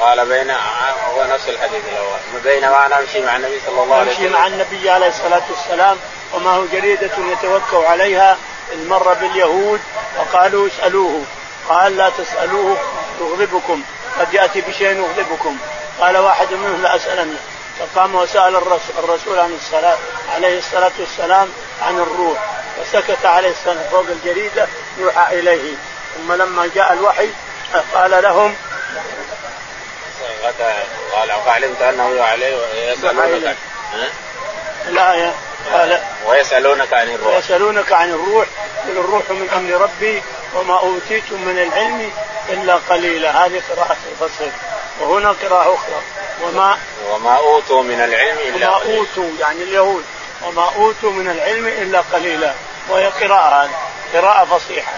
[0.00, 2.42] قال بين هو نفس الحديث الأول.
[2.44, 4.32] بينما أنا امشي مع النبي صلى الله عليه وسلم.
[4.32, 5.96] مع النبي عليه الصلاة والسلام
[6.34, 8.36] وما هو جريدة يتوكل عليها
[8.72, 9.80] إذ مر باليهود
[10.18, 11.24] وقالوا اسألوه.
[11.68, 12.76] قال لا تسألوه
[13.20, 13.82] يغضبكم
[14.20, 15.56] قد يأتي بشيء يغضبكم
[16.00, 17.38] قال واحد منهم لا أسألنه.
[17.78, 19.96] فقام وسأل الرسول, الرسول عن الصلاة
[20.34, 21.48] عليه الصلاة والسلام
[21.82, 22.38] عن الروح
[22.76, 24.66] فسكت عليه السلام فوق الجريدة
[24.98, 25.74] يوحى إليه.
[26.16, 27.28] ثم لما جاء الوحي
[27.94, 28.56] قال لهم
[31.12, 33.56] قال فعلمت أنه عليه ويسألونك
[34.88, 35.34] الآية
[35.72, 37.34] قال ويسألونك عن الروح.
[37.34, 38.46] ويسألونك عن الروح
[38.86, 40.22] قل الروح من أمر ربي
[40.54, 42.12] وما أوتيتم من العلم
[42.48, 43.46] إلا قليلا.
[43.46, 44.50] هذه قراءة الفصل
[45.00, 46.02] وهنا قراءة أخرى.
[46.42, 46.78] وما
[47.10, 48.98] وما أوتوا من العلم إلا وما قليلا.
[48.98, 50.04] أوتوا يعني اليهود.
[50.42, 52.52] وما أوتوا من العلم إلا قليلا.
[52.88, 53.70] وهي قراءة
[54.14, 54.92] قراءة فصيحة.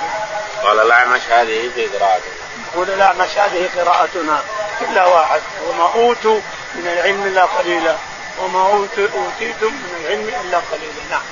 [0.63, 2.31] قال الأعمش هذه في قراءته
[2.73, 4.43] يقول الأعمش هذه قراءتنا
[4.81, 5.41] الا واحد.
[5.69, 6.41] وما أوتوا
[6.75, 7.97] من العلم إلا قليلا.
[8.43, 11.03] وما أوتوا- أوتيتم من العلم إلا قليلا.
[11.11, 11.23] نعم.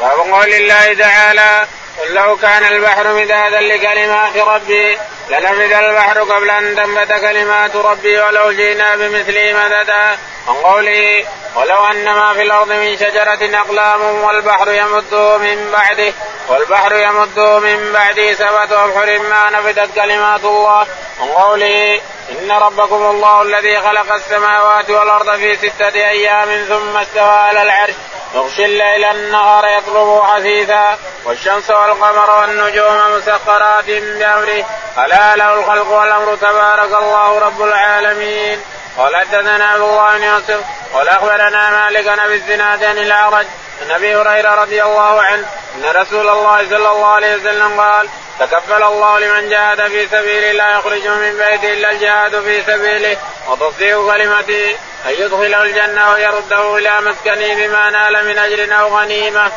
[0.00, 1.66] باب قول الله تعالى
[2.00, 4.98] قل لو كان البحر مدادا لكلمات ربي
[5.30, 10.18] لنفذ البحر قبل أن تنبت كلمات ربي ولو جئنا بمثله مددا.
[10.48, 16.12] عن قوله ولو أن ما في الأرض من شجرة أقلام والبحر يمده من بعده
[16.48, 20.86] والبحر يمده من بعده سبعة أبحر ما نفدت كلمات الله.
[21.20, 27.62] عن قوله إن ربكم الله الذي خلق السماوات والأرض في ستة أيام ثم استوى على
[27.62, 27.94] العرش.
[28.34, 34.64] يغشي الليل النهار يطلبه حثيثا والشمس والقمر والنجوم مسخرات بأمره.
[34.98, 38.60] ألا له الخلق والأمر تبارك الله رب العالمين.
[38.98, 40.64] قال حدثنا عبد الله بن يوسف
[40.94, 43.46] قال أخبرنا مالك أبي الزناد عن الأعرج
[43.82, 48.08] عن أبي هريرة رضي الله عنه أن رسول الله صلى الله عليه وسلم قال
[48.40, 53.16] تكفل الله لمن جاهد في سبيله لا يخرج من بيته إلا الجهاد في سبيله
[53.48, 59.52] وتصديق كلمته أن يدخله الجنة ويرده إلى مسكنه بما نال من أجر أو غنيمة.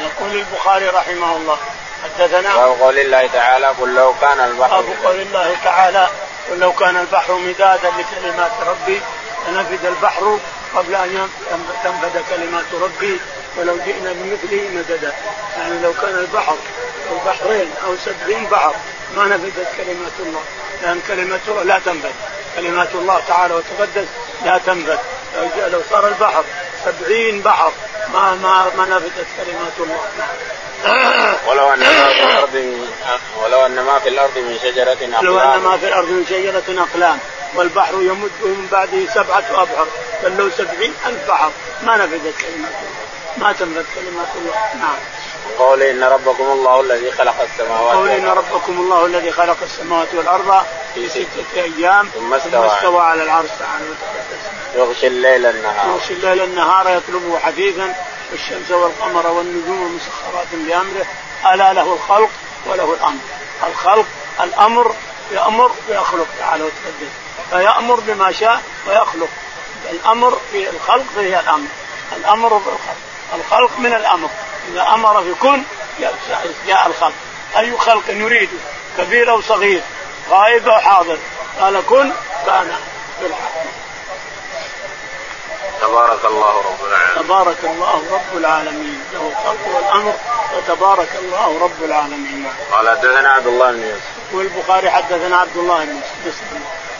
[0.00, 1.58] يقول البخاري رحمه الله
[2.04, 6.08] حدثنا باب قول الله تعالى قل لو كان البحر باب قول الله تعالى
[6.50, 9.02] قل لو كان البحر مدادا لكلمات ربي
[9.48, 10.38] لنفد البحر
[10.76, 11.28] قبل أن
[11.84, 13.20] تنفد كلمات ربي
[13.56, 15.12] ولو جئنا بمثله مددا.
[15.58, 16.56] يعني لو كان البحر
[17.10, 18.74] أو بحرين أو سبعين بحر
[19.16, 20.42] ما نفدت كلمات الله.
[20.82, 22.12] لأن كلمات الله لا تنفد.
[22.56, 24.08] كلمات الله تعالى وتقدس
[24.44, 24.98] لا تنفد.
[25.36, 26.44] لو لو صار البحر
[26.84, 27.72] سبعين بحر
[28.12, 30.00] ما ما ما نفدت كلمات الله.
[31.48, 32.86] ولو أن ما في الأرض
[33.42, 36.82] ولو أن ما في الأرض من شجرة اقلام لو أن ما في الأرض من شجرة
[36.82, 37.18] أقلام.
[37.54, 39.86] والبحر يمد من بعده سبعة أبحر
[40.22, 41.50] بل لو سبعين ألف بحر.
[41.82, 43.06] ما نفذت كلمات الله.
[43.36, 44.54] ما تنفذ كلمات الله.
[44.80, 44.96] نعم.
[45.58, 48.44] قول إن ربكم الله الذي خلق السماوات قول إن والأرض.
[48.52, 52.66] ربكم الله الذي خلق السماوات والأرض في ستة أيام ثم استوى.
[52.66, 54.42] استوى على العرش تعالى وتقدس
[54.74, 55.88] يغشي الليل النهار.
[55.88, 57.94] يغشي الليل النهار يطلبه حثيثا
[58.32, 61.06] والشمس والقمر والنجوم مسخرات بأمره.
[61.54, 62.30] ألا له الخلق
[62.66, 63.20] وله الأمر.
[63.66, 64.06] الخلق
[64.40, 64.94] الأمر
[65.32, 69.28] يأمر ويخلق تعالى وتقدس فيأمر بما شاء ويخلق.
[69.90, 71.68] الأمر في الخلق فيه الأمر.
[72.16, 72.96] الأمر في الخلق.
[73.34, 74.28] الخلق من الأمر.
[74.68, 75.62] إذا أمر بكن
[76.66, 77.14] جاء الخلق.
[77.58, 78.48] أي خلق يريد
[78.98, 79.80] كبير أو صغير؟
[80.30, 81.18] غائب أو حاضر؟
[81.60, 82.12] قال كن
[82.46, 82.76] كان
[85.80, 87.24] تبارك الله رب العالمين.
[87.24, 89.04] تبارك الله رب العالمين.
[89.12, 90.14] له الخلق والأمر
[90.56, 92.46] وتبارك الله رب العالمين.
[92.72, 94.02] قال حدثنا عبد الله بن يوسف.
[94.32, 96.42] والبخاري حدثنا عبد الله بن يوسف.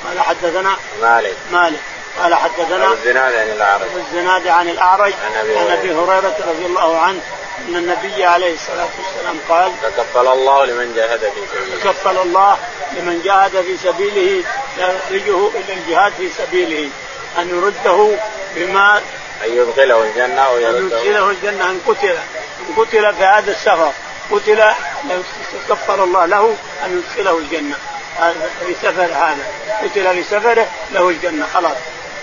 [0.08, 1.36] قال حدثنا مالك.
[1.52, 1.80] مالك.
[2.22, 3.86] قال حدثنا الزناد عن الأعرج.
[3.96, 5.12] الزناد عن الأعرج.
[5.12, 6.36] عن أبي هريرة.
[6.48, 7.20] رضي الله عنه
[7.68, 11.92] أن النبي عليه الصلاة والسلام قال تكفل الله لمن جاهد في سبيله.
[11.92, 12.58] تكفل الله
[12.92, 14.44] لمن جاهد في سبيله
[14.78, 16.90] يخرجه إلى الجهاد في سبيله.
[17.38, 18.18] أن يرده
[18.54, 19.00] بما
[19.44, 21.70] أن يدخله الجنة أو أن يدخله الجنة.
[21.70, 22.16] أن قتل.
[22.60, 23.92] أن قتل في هذا السفر.
[24.30, 24.62] قتل.
[25.68, 27.76] كفر الله له أن يدخله الجنة.
[28.66, 29.46] في سفر هذا.
[29.82, 31.76] قتل في سفره له الجنة خلاص.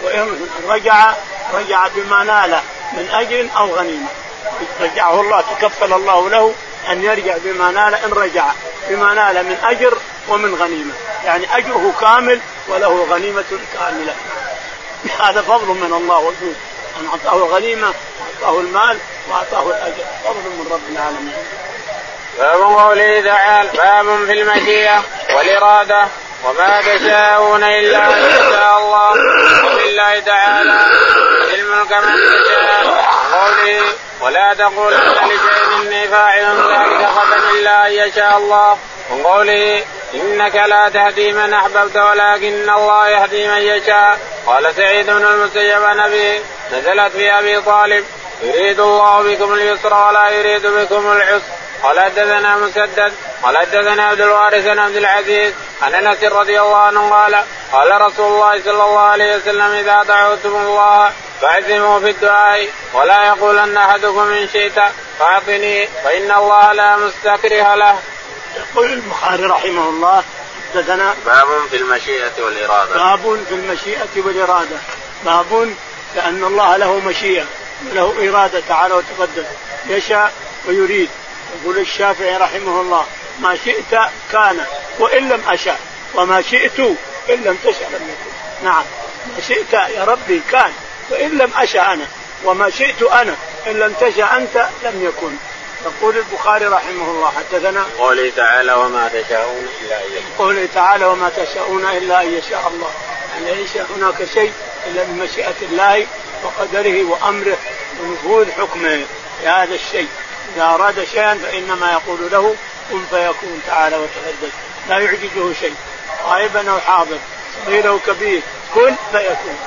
[0.03, 1.13] وإن رجع
[1.53, 2.59] رجع بما نال
[2.93, 4.07] من أجر أو غنيمة.
[4.81, 6.53] رجعه الله تكفل الله له
[6.89, 8.45] أن يرجع بما نال إن رجع
[8.89, 9.97] بما نال من أجر
[10.29, 10.93] ومن غنيمة.
[11.25, 14.13] يعني أجره كامل وله غنيمة كاملة.
[15.19, 16.55] هذا فضل من الله وجود.
[16.99, 17.93] أن أعطاه الغنيمه
[18.41, 18.97] واعطاه المال
[19.29, 20.03] وأعطاه الأجر.
[20.23, 21.33] فضل من رب العالمين.
[22.37, 25.03] باب قوله تعالى باب في المشيئه
[25.35, 26.07] والإرادة
[26.45, 29.11] وما تشاءون إلا أن يشاء الله.
[29.65, 30.85] ولله تعالى
[31.53, 33.03] الملك من تشاء.
[33.33, 33.81] قوله
[34.21, 38.77] ولا تقولن لشيء اني فاعل ذلك غدا إلا أن يشاء الله.
[39.11, 44.19] وقوله إنك لا تهدي من أحببت ولكن الله يهدي من يشاء.
[44.47, 46.41] قال سعيد بن المسيب نبي
[46.71, 48.05] نزلت في أبي طالب
[48.41, 51.62] يريد الله بكم اليسر ولا يريد بكم العسر.
[51.83, 57.09] قال حدثنا مسدد قال حدثنا عبد الوارث بن عبد العزيز عن أنس رضي الله عنه
[57.09, 63.27] قال قال رسول الله صلى الله عليه وسلم إذا دعوتم الله فاعزموا في الدعاء ولا
[63.27, 64.81] يقولن أحدكم إن شئت
[65.19, 67.99] فأعطني فإن الله لا مستكره له.
[68.57, 70.23] يقول البخاري رحمه الله
[70.73, 72.93] حدثنا باب في المشيئة والإرادة.
[72.93, 74.77] باب في المشيئة والإرادة.
[75.25, 75.75] باب
[76.15, 77.45] لأن الله له مشيئة
[77.91, 79.45] وله إرادة تعالى وتقدم
[79.87, 80.31] يشاء
[80.67, 81.09] ويريد.
[81.61, 83.05] يقول الشافعي رحمه الله
[83.39, 83.99] ما شئت
[84.31, 84.65] كان
[84.99, 85.79] وإن لم أشاء
[86.15, 86.79] وما شئت
[87.29, 88.65] إن لم تشاء لم يكن.
[88.65, 88.83] نعم
[89.35, 90.71] ما شئت يا ربي كان
[91.09, 92.07] وإن لم أشاء أنا
[92.43, 93.35] وما شئت أنا
[93.67, 95.35] إن لم تشاء أنت لم يكن.
[95.85, 100.23] يقول البخاري رحمه الله حدثنا قوله تعالى وما تشاءون إلا أن يشاء.
[100.37, 102.91] قوله تعالى وما تشاءون إلا أن يشاء الله.
[103.33, 104.53] يعني ليس هناك شيء
[104.87, 106.07] إلا بمشيئة الله
[106.43, 107.57] وقدره وأمره
[108.01, 109.05] ونفوذ حكمه
[109.41, 110.07] في هذا الشيء.
[110.55, 112.55] إذا أراد شيئا فإنما يقول له
[112.91, 114.53] كن فيكون تعالى وتقدس.
[114.89, 115.75] لا يعجزه شيء.
[116.25, 117.17] غائبا أو حاضر.
[117.65, 118.41] صغير أو كبير.
[118.75, 119.57] كن فيكون.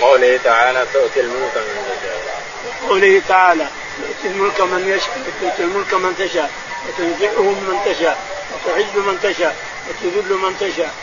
[0.00, 2.42] قوله تعالى تؤتي الملك من تشاء.
[2.88, 3.66] قوله تعالى
[3.98, 5.18] تؤتي الملك من يشاء.
[5.40, 6.50] تؤتي الملك من تشاء.
[6.88, 8.18] وتنزعه من تشاء.
[8.52, 9.56] وتعز من تشاء.
[9.88, 10.94] وتذل من تشاء.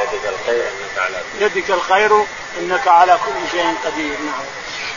[0.00, 2.24] يدك الخير أنك على يدك الخير
[2.60, 4.16] أنك على كل شيء قدير.
[4.20, 4.44] نعم.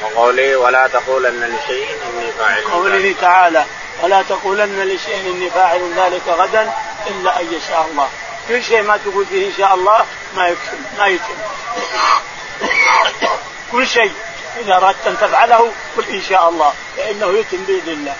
[0.01, 3.65] وقوله ولا تقولن لشيء إني فاعل قوله تعالى
[4.03, 6.73] ولا تقولن لشيء إني فاعل ذلك غدا
[7.07, 8.09] إلا أن يشاء الله.
[8.47, 11.37] كل شيء ما تقول فيه إن شاء الله ما يكتم ما يتم.
[13.71, 14.13] كل شيء
[14.59, 18.15] إذا أردت أن تفعله قل إن شاء الله فإنه يتم بإذن الله.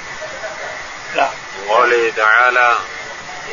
[1.15, 1.29] لا.
[1.69, 2.77] قوله تعالى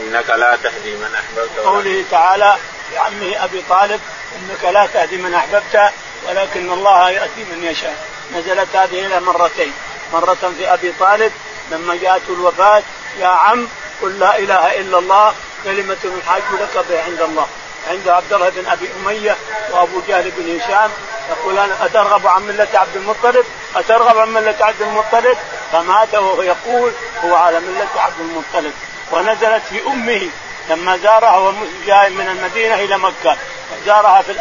[0.00, 2.56] إنك لا تهدي من أحببت قوله تعالى
[2.92, 4.00] لعمه أبي طالب
[4.37, 5.92] إنك لا تهدي من أحببت
[6.28, 8.06] ولكن الله يأتي من يشاء.
[8.33, 9.72] نزلت هذه إلى مرتين.
[10.12, 11.33] مرة في أبي طالب
[11.70, 12.83] لما جاءته الوفاة
[13.18, 13.68] يا عم
[14.02, 17.46] قل لا إله إلا الله كلمة الحاج لك بها عند الله.
[17.90, 19.37] عند عبد الله بن أبي أمية
[19.70, 20.90] وأبو جهل بن هشام
[21.30, 23.44] يقولان أترغب عن ملة عبد المطلب؟
[23.76, 25.38] أترغب عن ملة عبد المطلب؟
[25.72, 26.92] فمات وهو يقول
[27.24, 28.72] هو على ملة عبد المطلب.
[29.12, 30.28] ونزلت في أمه
[30.70, 31.52] لما زارها وهو
[31.87, 33.37] جاء من المدينة إلى مكة.
[33.87, 34.33] زارها في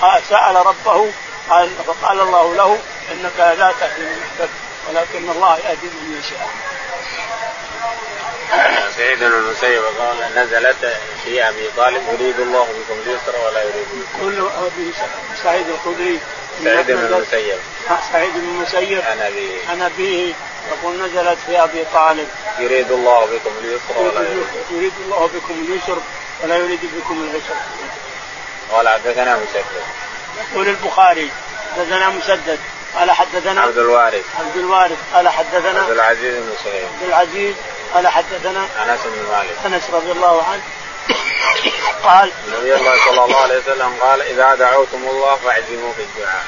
[0.00, 1.12] الابوه سأل ربه
[1.50, 2.78] قال فقال الله له
[3.12, 4.48] إنك لا تهدي من
[4.88, 6.48] ولكن الله يهدي من يشاء.
[8.96, 14.20] سعيد بن المسيب قال نزلت في أبي طالب يريد الله بكم اليسر ولا يريد بكم
[14.20, 14.92] كل أبي
[15.42, 16.20] سعيد الخدري
[16.64, 17.58] سعيد بن المسيب.
[18.12, 19.00] سعيد بن المسيب.
[19.00, 20.34] عن ابيه عن ابيه
[20.70, 22.28] يقول نزلت في أبي طالب.
[22.58, 25.98] يريد الله بكم اليسر ولا يريد يريد الله بكم اليسر
[26.42, 27.60] ولا يريد بكم العسر
[28.72, 29.64] قال حدثنا مسدد.
[30.52, 31.30] يقول البخاري
[31.76, 32.58] حدثنا مسدد
[32.94, 34.24] قال حدثنا عبد الوارث.
[34.40, 36.84] عبد الوارث قال حدثنا عبد العزيز بن سهيل.
[36.84, 37.54] عبد العزيز
[37.94, 39.56] قال حدثنا أنس بن مالك.
[39.66, 40.62] أنس رضي الله عنه
[42.02, 46.44] قال النبي الله صلى الله عليه وسلم قال إذا دعوتم الله فاعزموا في الدعاء.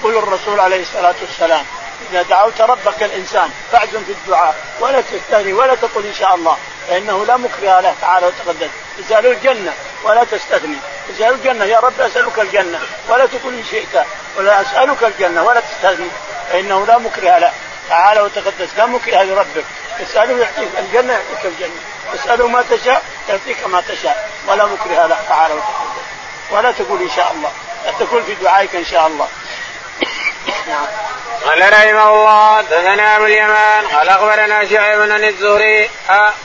[0.00, 1.64] يقول الرسول عليه الصلاة والسلام
[2.10, 6.56] إذا دعوت ربك الإنسان فاعزم في الدعاء ولا تستغني ولا تقل إن شاء الله
[6.88, 9.72] فإنه لا مكره له تعالى وتقدس اساله الجنة
[10.04, 10.76] ولا تستغني
[11.10, 14.04] اساله الجنة يا رب أسألك الجنة ولا تقل إن شئت
[14.36, 16.08] ولا أسألك الجنة ولا تستغني
[16.52, 17.52] فإنه لا مكره له
[17.88, 18.68] تعالى وتقدس.
[18.76, 19.64] لا مكره لربك.
[20.02, 21.80] اسأله يعطيك الجنة يعطيك الجنة.
[22.14, 24.30] اسأله ما تشاء يعطيك ما تشاء.
[24.48, 26.06] ولا مكره له تعالى وتقدس.
[26.50, 27.52] ولا تقول إن شاء الله.
[27.98, 29.28] تقول في دعائك إن شاء الله.
[31.46, 35.90] قال رحمه الله حدثنا أبو اليمان قال أخبرنا شعيب بن الزهري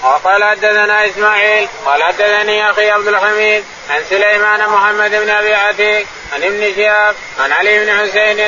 [0.03, 6.43] وقال حدثنا إسماعيل قال حدثني أخي عبد الحميد عن سليمان محمد بن أبي عتيق عن
[6.43, 8.39] ابن شهاب عن علي بن حسين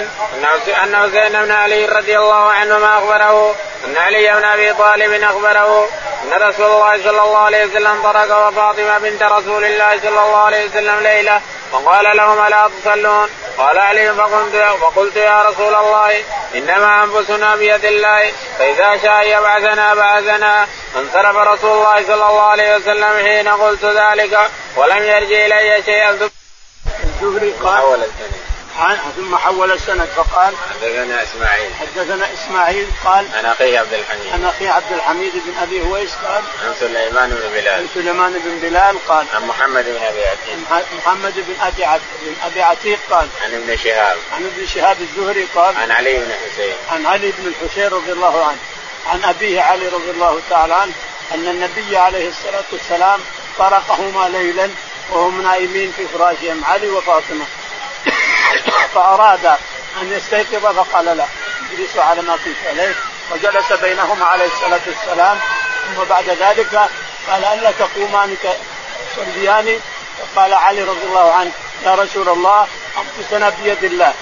[0.83, 5.89] أن حسين بن علي رضي الله عنهما أخبره أن علي بن أبي طالب أخبره
[6.23, 10.65] أن رسول الله صلى الله عليه وسلم طرق وفاطمه بنت رسول الله صلى الله عليه
[10.65, 16.23] وسلم ليلة فقال لهم ألا تصلون؟ قال علي فقلت فقلت يا رسول الله
[16.55, 20.67] إنما أنفسنا بيد الله فإذا شاء يبعثنا بعثنا.
[20.95, 26.29] انصرف رسول الله صلى الله عليه وسلم حين قلت ذلك ولم يرجع إلي شيئا
[27.03, 28.07] الزهري قال
[29.15, 31.71] ثم حول السند فقال حدثنا إسماعيل.
[31.75, 34.33] حدثنا إسماعيل قال عن أخيه عبد الحميد.
[34.33, 37.73] عن أخي عبد الحميد بن أبي هويس قال عن سليمان بن بلال.
[37.73, 40.85] عن سليمان بن بلال قال عن محمد بن أبي عتيق.
[40.97, 44.17] محمد بن أبي عتيق بن أبي عتيق قال عن ابن شهاب.
[44.35, 46.75] عن ابن شهاب الزهري قال عن علي بن حسين.
[46.91, 48.57] عن علي بن الحسين رضي الله عنه.
[49.07, 50.93] عن أبيه علي رضي الله تعالى عنه
[51.33, 53.19] أن النبي عليه الصلاة والسلام
[53.57, 54.69] طرقهما ليلا
[55.09, 57.45] وهم نائمين في فراشهم علي وفاطمة.
[58.93, 59.45] فأراد
[60.01, 61.25] أن يستيقظ فقال لا
[61.71, 62.95] اجلسوا على ما كنت عليه.
[63.31, 65.39] وجلس بينهما عليه الصلاة والسلام.
[65.95, 66.75] ثم بعد ذلك
[67.29, 68.37] قال ألا تقومان
[69.15, 69.79] تصليان
[70.35, 71.51] فقال علي رضي الله عنه
[71.85, 74.13] يا رسول الله أنفسنا بيد الله.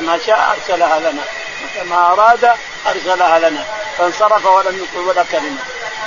[0.00, 1.22] ما شاء أرسلها لنا.
[1.64, 2.50] متى ما أراد
[2.86, 3.64] أرسلها لنا.
[3.98, 5.58] فانصرف ولم يقل ولا كلمة.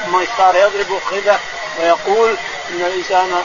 [0.06, 1.40] ثم صار يضرب خذه
[1.80, 2.36] ويقول
[2.70, 3.44] إن الانسان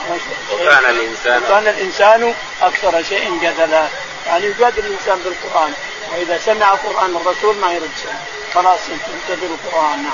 [0.52, 3.88] وكان الانسان وكان الإنسان أكثر شيء جدلا.
[4.26, 5.72] يعني يجادل الإنسان بالقرآن.
[6.12, 8.14] وإذا سمع قرآن الرسول ما يرد شيء.
[8.54, 10.12] خلاص ينتظر القران نعم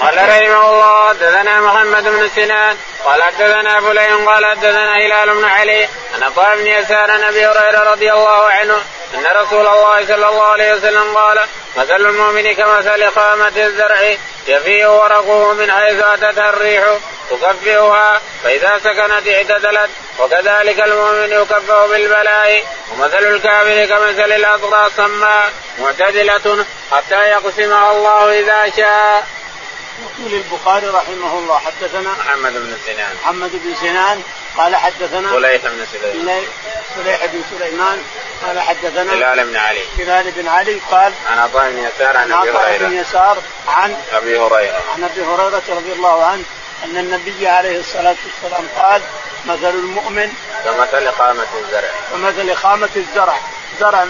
[0.00, 5.88] قال رحمه الله حدثنا محمد بن سنان قال حدثنا فلان قال حدثنا هلال بن علي
[6.14, 8.76] عن عطاء بن يسار عن أبي هريرة رضي الله عنه
[9.14, 11.40] أن رسول الله صلى الله عليه وسلم قال
[11.76, 14.00] مثل المؤمن كمثل قامة الزرع
[14.46, 16.84] يفيء ورقه من حيث اتتها الريح
[17.30, 27.30] تكفئها فإذا سكنت اعتدلت وكذلك المؤمن يكفأ بالبلاء ومثل الكافر كمثل الاطراء الصماء معتدلة حتى
[27.30, 29.26] يقسمها الله إذا شاء.
[30.00, 33.14] يقول البخاري رحمه الله حدثنا محمد بن سنان.
[33.22, 34.22] محمد بن سنان
[34.56, 36.42] قال حدثنا فليح بن سليمان.
[36.96, 38.02] فليح بن سليمان
[38.46, 39.84] قال حدثنا هلال بن علي.
[39.98, 42.88] هلال بن علي قال عن عطاء بن يسار عن أبي هريرة.
[42.88, 44.82] بن يسار عن أبي هريرة.
[44.94, 46.44] عن أبي هريرة رضي الله عنه
[46.84, 49.02] أن النبي عليه الصلاة والسلام قال
[49.46, 50.32] مثل المؤمن
[50.64, 51.90] كمثل قامة الزرع.
[52.12, 53.40] كمثل خامة الزرع.
[53.80, 54.06] زرع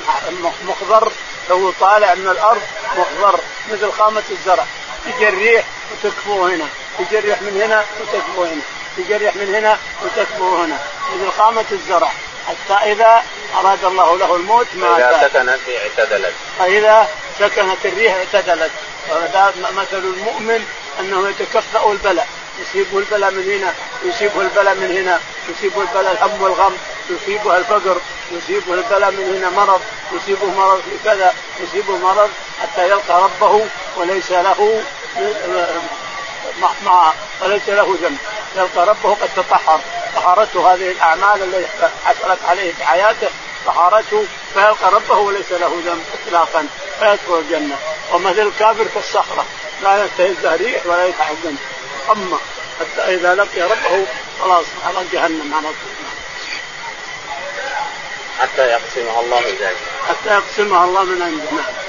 [0.65, 1.13] مخضر
[1.51, 2.63] لو طالع من الأرض
[2.97, 3.41] مخضر
[3.73, 4.67] مثل خامة الزرع.
[5.05, 6.69] تجي الريح وتكفوه هنا.
[6.99, 8.63] تجي الريح من هنا وتكفوه هنا.
[8.97, 10.79] تجي الريح من هنا وتكفوه هنا.
[11.15, 12.13] مثل خامة الزرع
[12.49, 13.23] حتى إذا
[13.61, 15.61] أراد الله له الموت ما إذا سكنت
[15.99, 16.35] اعتدلت.
[16.59, 18.71] فإذا سكنت الريح اعتدلت.
[19.73, 20.67] مثل المؤمن
[21.01, 22.29] أنه يتكفأ البلاء.
[22.61, 26.77] يصيبه البلاء من هنا يصيبه البلاء من هنا يصيبه البلاء الهم والغم
[27.11, 28.01] يصيبه الفقر
[28.33, 29.81] يصيبه البلاء من هنا مرض
[30.13, 32.31] يصيبه مرض في كذا يصيبه مرض
[32.63, 33.67] حتى يلقى ربه
[33.97, 34.83] وليس له
[36.85, 38.19] مع وليس له ذنب.
[38.57, 39.81] يلقى ربه قد تطهر.
[40.17, 41.67] طهرته هذه الأعمال التي
[42.05, 43.29] حصلت عليه في حياته
[43.67, 46.67] طهرته فيلقى ربه وليس له ذنب اطلاقا
[47.01, 47.77] فيدخل الجنة.
[48.13, 49.45] ومثل الكافر كالصخره
[49.83, 51.25] لا يستهزها ريح ولا يدفع
[52.11, 52.39] اما
[52.81, 54.07] حتى إذا لقي ربه
[54.41, 55.97] خلاص على جهنم على طول.
[58.41, 59.77] حتى يقسمها الله ذلك
[60.09, 61.51] حتى يقسمها الله من عنده.
[61.51, 61.87] نعم.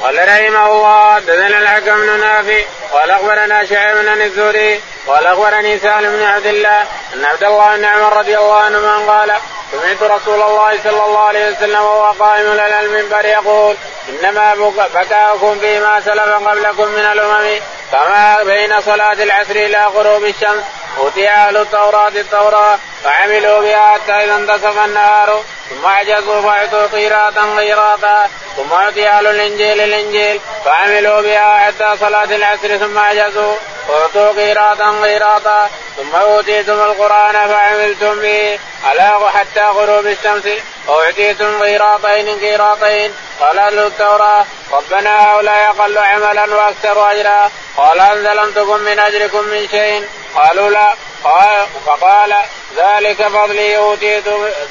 [0.00, 2.60] قال رحمه الله حدثنا الحكم بن نافع
[2.92, 7.84] قال أخبرنا شعيب بن الزهري قال أخبرني سالم بن عبد الله أن عبد الله بن
[7.84, 9.34] عمر رضي الله عنهما قال
[9.72, 13.76] سمعت رسول الله صلى الله عليه وسلم وهو قائم على المنبر يقول
[14.08, 14.54] إنما
[14.94, 17.60] بكاؤكم فيما سلف قبلكم من الأمم
[17.92, 20.64] كما بين صلاة العصر إلى غروب الشمس؟
[20.98, 25.42] اوتي أهل التوراة التوراة فعملوا بها حتى إذا انتصف النهار.
[25.70, 28.26] ثم عجزوا فأعطوا قيراطا قيراطا.
[28.56, 32.78] ثم اعطي أهل الإنجيل الإنجيل فعملوا بها حتى صلاة العصر.
[32.78, 33.54] ثم عجزوا
[33.90, 35.70] اعطوا قيراطا قيراطا.
[35.96, 38.58] ثم أوتيتم القرآن فعملتم به.
[38.92, 40.44] الا حتى غروب الشمس.
[40.86, 43.14] واعطيتم قيراطين قيراطين.
[43.40, 47.50] قال أهل التوراة ربنا هؤلاء أقل عملا وأكثر اجرا.
[47.78, 50.08] قال لم تكن من اجركم من شيء.
[50.34, 50.94] قالوا لا.
[51.24, 52.34] قال فقال
[52.76, 54.24] ذلك فضلي أوتيت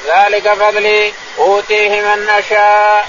[0.06, 3.08] ذلك فضلي أوتيه من أشاء.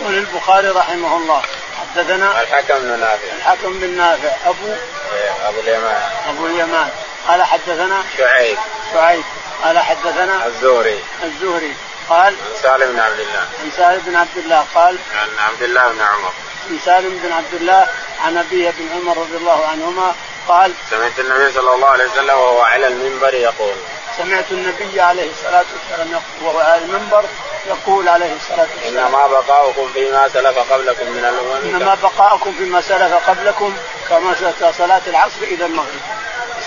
[0.00, 1.42] يقول البخاري رحمه الله
[1.80, 3.32] حدثنا الحكم بن نافع.
[3.36, 4.30] الحكم بن نافع.
[4.46, 4.66] ابو
[5.14, 6.02] إيه، أبو اليمان.
[6.28, 6.90] أبو اليمان.
[7.28, 8.58] قال حدثنا شعيب.
[8.94, 9.24] شعيب.
[9.64, 11.04] قال حدثنا الزهري.
[11.22, 11.74] الزهري.
[12.08, 13.46] قال عن سالم بن عبد الله.
[13.62, 14.66] عن سالم بن عبد الله.
[14.74, 16.32] قال عن عبد الله بن عمر.
[16.70, 17.86] عن سالم بن عبد الله
[18.24, 20.14] عن أبيه بن عمر رضي الله عنهما
[20.48, 23.74] قال سمعت النبي صلى الله عليه وسلم وهو على المنبر يقول.
[24.18, 27.24] سمعت النبي عليه الصلاة والسلام وهو على المنبر
[27.66, 29.06] يقول عليه الصلاة والسلام.
[29.06, 31.74] إنما بقاؤكم فيما سلف قبلكم من الأمم.
[31.74, 33.76] إنما بقاؤكم فيما سلف قبلكم
[34.08, 34.34] كما
[34.78, 36.00] صلاة العصر إلى المغرب.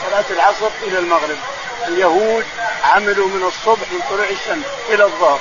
[0.10, 1.38] صلاة العصر إلى المغرب.
[1.88, 2.46] اليهود
[2.84, 5.40] عملوا من الصبح من طلوع الشمس إلى الظهر.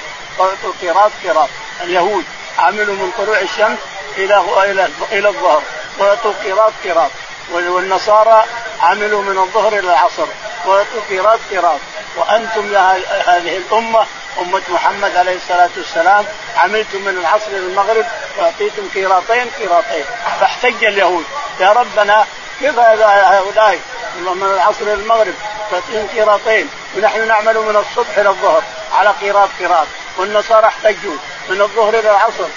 [0.82, 1.48] قراط قراط.
[1.80, 2.24] اليهود
[2.58, 3.78] عملوا من طلوع الشمس
[4.18, 5.62] إلى إلى إلى الظهر.
[5.98, 6.72] ويعطوا قراط.
[6.84, 7.10] قراط
[7.52, 8.44] والنصارى
[8.80, 10.26] عملوا من الظهر إلى العصر.
[10.66, 11.40] ويعطوا قراط.
[11.52, 11.80] قراط
[12.16, 14.06] وأنتم يا هذه الأمة
[14.40, 16.24] أمة محمد عليه الصلاة والسلام
[16.56, 18.06] عملتم من العصر إلى المغرب
[18.38, 20.04] وأعطيتم قيراطين قيراطين.
[20.40, 21.24] فاحتج اليهود.
[21.60, 22.26] يا ربنا
[22.60, 23.78] كيف هؤلاء؟
[24.18, 25.34] من العصر إلى المغرب.
[25.70, 26.68] تعطيهم قيراطين.
[26.96, 28.62] ونحن نعمل من الصبح إلى الظهر.
[28.92, 29.86] على قيراط قيراط.
[30.18, 31.16] والنصارى احتجوا.
[31.48, 32.48] من الظهر إلى العصر.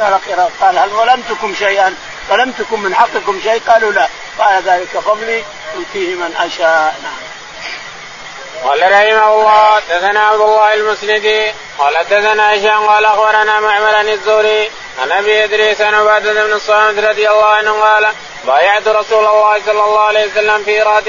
[0.00, 1.94] على قيراط قال هل ظلمتكم شيئا؟
[2.28, 4.08] ظلمتكم من حقكم شيء؟ قالوا لا.
[4.38, 5.44] قال ذلك فضلي
[5.74, 6.94] يؤتيه من أشاء.
[7.02, 7.34] نعم.
[8.64, 14.70] قال رحمه الله حدثنا عبد الله المسندي قال حدثنا هشام قال أخبرنا معمر عن الزهري
[15.02, 18.06] عن أبي إدريس عن عبادة بن الصامت رضي الله عنه قال
[18.46, 21.04] بايعت رسول الله صلى الله عليه وسلم في رات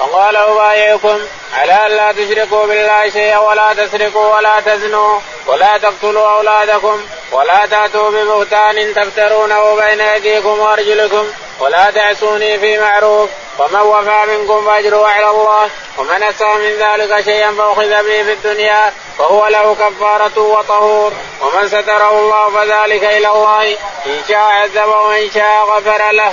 [0.00, 1.18] فقال أبايعكم
[1.54, 8.10] على أن لا تشركوا بالله شيئا ولا تسرقوا ولا تزنوا ولا تقتلوا أولادكم ولا تأتوا
[8.10, 11.26] ببهتان تفترونه بين أيديكم وأرجلكم
[11.60, 17.52] ولا تعصوني في معروف ومن وفى منكم فأجره على الله ومن أسى من ذلك شيئا
[17.52, 23.76] فأخذ به في الدنيا فهو له كفارة وطهور ومن ستره الله فذلك إلى الله
[24.06, 26.32] إن شاء عذبه وإن شاء غفر له.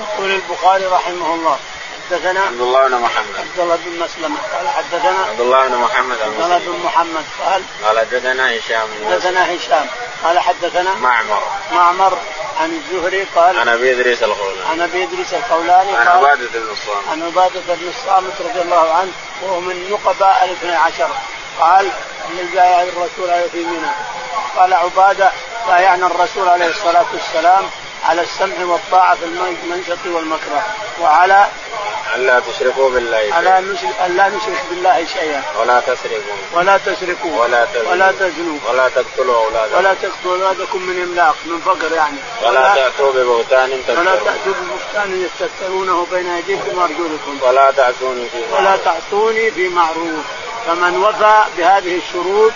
[0.00, 1.58] يقول البخاري رحمه الله
[2.10, 3.36] حدثنا عبد الله بن محمد.
[3.38, 4.38] عبد الله بن مسلمة.
[4.52, 7.24] قال حدثنا عبد الله بن محمد عبد الله بن محمد.
[7.44, 9.86] قال قال حدثنا هشام حدثنا هشام.
[10.24, 11.42] قال حدثنا معمر.
[11.72, 12.18] معمر
[12.60, 14.64] عن الزهري قال عن أبي إدريس الخولاني.
[14.70, 17.08] عن أبي إدريس الخولاني عن عبادة بن الصامت.
[17.10, 21.08] عن عبادة بن الصامت رضي الله عنه وهو من نقباء الاثني عشر.
[21.60, 21.86] قال
[22.30, 23.92] أن بايع الرسول في منى
[24.56, 25.32] قال عبادة
[25.68, 27.70] بايعنا الرسول عليه الصلاة والسلام
[28.04, 30.66] على السمع والطاعة في المنشط والمكره
[31.00, 31.46] وعلى
[32.16, 33.34] ألا تشركوا بالله شيئا.
[33.34, 35.42] على نشرك ألا نشرك بالله شيئا.
[35.60, 36.36] ولا تسرقوا.
[36.52, 37.42] ولا تسرقوا.
[37.42, 37.90] ولا تزنوا.
[37.92, 38.58] ولا تزنوا.
[38.68, 39.76] ولا تقتلوا أولادكم.
[39.78, 42.16] ولا تقتلوا أولادكم من إملاق من فقر يعني.
[42.42, 47.38] ولا تأتوا ببهتان ولا تأتوا ببهتان يستترونه بين أيديكم وأرجلكم.
[47.42, 50.24] ولا تعصوني في ولا تعصوني في معروف
[50.66, 52.52] فمن وفى بهذه الشروط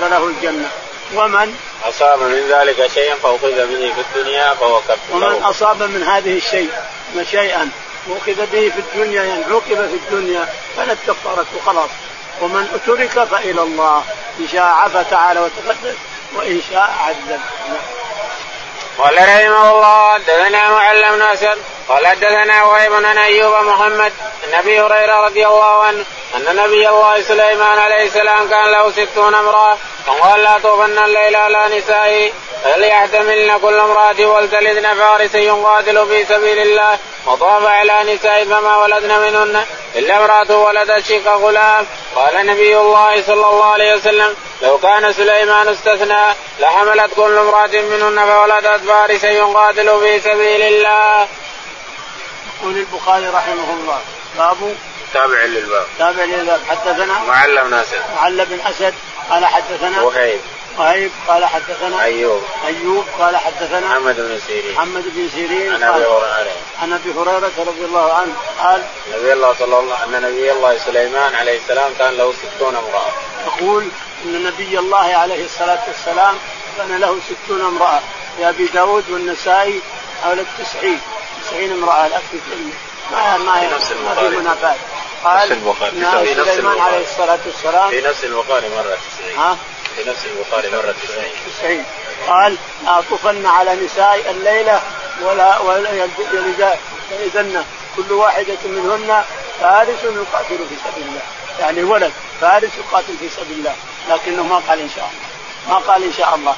[0.00, 0.70] فله الجنة.
[1.14, 1.54] ومن؟
[1.84, 6.70] أصاب من ذلك شيئا فأخذ به في الدنيا فهو كفر ومن أصاب من هذه الشيء
[7.30, 7.70] شيئا
[8.10, 11.90] أخذ به في الدنيا يعني عوقب في الدنيا فلت كفارة خلاص
[12.40, 14.04] ومن ترك فإلى الله
[14.40, 15.96] إن شاء عفى تعالى وتقدس
[16.34, 17.40] وإن شاء عذب.
[18.98, 21.58] قال رحمه الله حدثنا معلم بن اسد
[21.88, 24.12] قال حدثنا وهيب عن أيوب محمد
[24.46, 26.04] عن أبي هريرة رضي الله عنه
[26.36, 31.78] أن نبي الله سليمان عليه السلام كان له ستون امرأة فقال لا طوفن الليل على
[31.78, 32.32] نسائه
[32.64, 39.64] فليحتملن كل امرأة ولتلدن فارسا يقاتل في سبيل الله وطاف على نساء فما ولدن منهن
[39.96, 41.86] إلا امرأة ولدت شق غلام
[42.16, 46.24] قال نبي الله صلى الله عليه وسلم لو كان سليمان استثنى
[46.60, 51.28] لحملت كل امرأة منهن فولدت فارسا يقاتل في سبيل الله.
[52.60, 54.00] يقول البخاري رحمه الله.
[54.38, 54.76] باب؟
[55.14, 55.86] تابع للباب.
[55.98, 56.60] تابع للباب.
[56.68, 58.94] حدثنا؟ معلى بن اسد معلى بن أسد.
[59.30, 60.40] قال حدثنا؟ وهيب.
[60.78, 61.10] وهيب.
[61.28, 62.42] قال حدثنا؟ أيوب.
[62.66, 63.04] أيوب.
[63.18, 64.72] قال حدثنا؟ محمد بن سيرين.
[64.72, 65.74] محمد بن سيرين.
[65.74, 66.52] عن أبي هريرة
[66.82, 68.82] عن أبي هريرة رضي الله عنه قال
[69.14, 73.12] نبي الله صلى الله أن نبي الله سليمان عليه السلام كان له ستون امرأة.
[73.46, 73.88] يقول
[74.24, 76.34] إن نبي الله عليه الصلاة والسلام
[76.78, 78.00] كان له ستون امرأة.
[78.36, 79.80] في أبي داود والنسائي
[80.24, 81.00] حول التسعين.
[81.48, 82.38] تسعين امرأة الاكل
[83.12, 83.60] ما ما
[84.04, 84.76] ما في منافاة.
[85.24, 85.90] قال نفس البخاري
[86.26, 87.90] في نفس سليمان عليه الصلاة والسلام.
[87.90, 89.56] في نفس البخاري مرة 90 ها؟
[89.96, 91.24] في نفس البخاري مرة 90
[91.58, 91.84] 90
[92.28, 92.56] قال
[93.10, 94.82] طفن على نساء الليلة
[95.22, 96.10] ولا ولا يلد
[97.10, 97.64] فإذا
[97.96, 99.24] كل واحدة منهن
[99.60, 101.22] فارس يقاتل في سبيل الله.
[101.60, 103.74] يعني ولد فارس يقاتل في سبيل الله.
[104.08, 105.78] لكنه ما قال إن شاء الله.
[105.78, 106.56] ما قال إن شاء الله.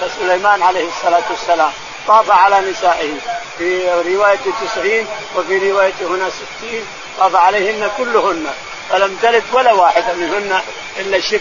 [0.00, 1.72] فسليمان عليه الصلاة والسلام.
[2.10, 3.14] طاف على نسائه.
[3.58, 5.06] في رواية تسعين
[5.36, 6.86] وفي رواية هنا ستين
[7.18, 8.46] طاف عليهن كلهن
[8.90, 10.60] فلم تلد ولا واحدة منهن
[10.96, 11.40] إلا شق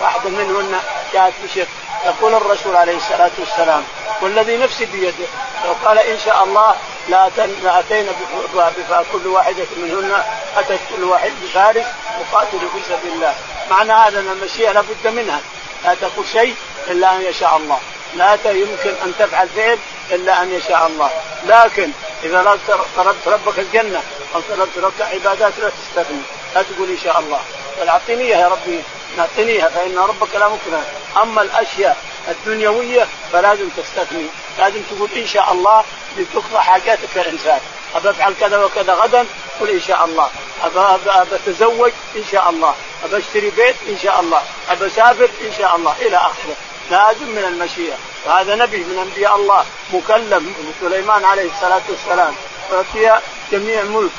[0.00, 0.80] واحدة منهن
[1.12, 1.66] جاءت بشق
[2.06, 3.82] يقول الرسول عليه الصلاة والسلام
[4.20, 5.26] والذي نفسي بيده.
[5.64, 6.74] لو قال إن شاء الله
[7.08, 8.12] لأتينا
[8.54, 10.22] بفاء كل واحدة منهن
[10.56, 11.86] أتت كل واحد بفارس
[12.20, 13.34] مقاتل في سبيل الله.
[13.70, 15.40] معنى هذا أن المشيئة لابد منها.
[15.84, 16.54] لا تقول شيء
[16.88, 17.78] إلا أن يشاء الله.
[18.16, 19.78] لا يمكن أن تفعل فعل
[20.10, 21.10] إلا أن يشاء الله.
[21.46, 21.90] لكن
[22.24, 22.58] إذا
[22.96, 24.02] طلبت ربك الجنة
[24.34, 26.22] أو طلبت ربك عبادات لا تستغني.
[26.54, 27.40] لا تقول إن شاء الله.
[27.80, 28.82] بل أعطني يا ربي.
[29.18, 30.82] اعطنيها فإن ربك لا مكره.
[31.22, 31.96] أما الأشياء
[32.28, 34.26] الدنيوية فلازم تستثني
[34.58, 35.84] لازم تقول إن شاء الله
[36.16, 37.60] لتقضى حاجاتك كإنسان
[37.94, 39.26] أبى أفعل كذا وكذا غدا؟
[39.60, 40.28] قل إن شاء الله.
[40.64, 41.00] أبى
[41.36, 42.74] أتزوج؟ إن شاء الله.
[43.04, 44.42] أبى أشتري بيت؟ إن شاء الله.
[44.70, 45.94] أبى أسافر؟ إن شاء الله.
[46.00, 46.56] إلى آخره.
[46.90, 47.94] لازم من المشيئة.
[48.26, 52.34] وهذا نبي من أنبياء الله مكلم سليمان عليه الصلاة والسلام.
[52.72, 53.20] أعطي
[53.52, 54.10] جميع الملك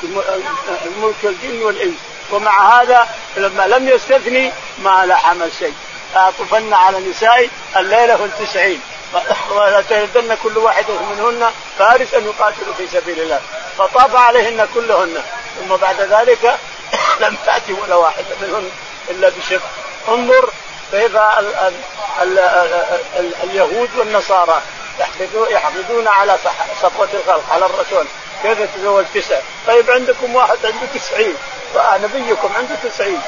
[1.01, 1.97] ملك الجن والإنس.
[2.31, 3.07] ومع هذا
[3.37, 5.73] لما لم يستثني ما لحم شيء.
[6.15, 8.81] أطفن على نسائي الليلة هم تسعين
[9.51, 13.41] ولتردن كل واحدة منهن فارسا يقاتل في سبيل الله.
[13.77, 15.23] فطاف عليهن كلهن.
[15.59, 16.57] ثم بعد ذلك
[17.19, 18.69] لم تأتي ولا واحدة منهن
[19.09, 19.61] إلا بشق.
[20.09, 20.49] انظر
[20.91, 21.17] كيف
[23.43, 24.61] اليهود والنصارى
[25.49, 26.37] يحفظون على
[26.81, 28.05] صفوة الخلق على الرسول
[28.43, 31.35] كيف تزوج تسع؟ طيب عندكم واحد عنده تسعين
[31.75, 33.21] ونبيكم عنده تسعين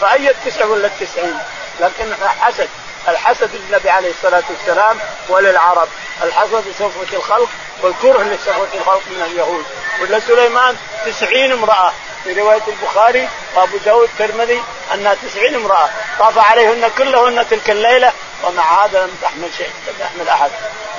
[0.00, 1.38] فأي التسع ولا التسعين
[1.80, 2.68] لكن حسد
[3.08, 4.98] الحسد للنبي عليه الصلاة والسلام
[5.28, 5.88] وللعرب
[6.22, 7.48] الحسد لصفوة الخلق
[7.82, 9.64] والكره لصفوة الخلق من اليهود.
[10.00, 11.92] ولا سليمان تسعين امرأة
[12.26, 14.62] في رواية البخاري وأبو داود الترمذي
[14.94, 15.90] أنها تسعين امرأة.
[16.18, 18.12] طاف عليهن كلهن تلك الليلة
[18.44, 20.50] ومع هذا لم تحمل شيء لم تحمل أحد.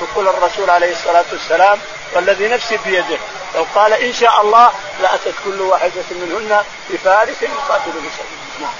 [0.01, 1.79] يقول الرسول عليه الصلاة والسلام
[2.13, 3.17] والذي نفسي بيده.
[3.55, 4.71] لو قال إن شاء الله
[5.01, 8.61] لأتت كل واحدة منهن بفارس يقاتل في سبيل.
[8.61, 8.73] نعم.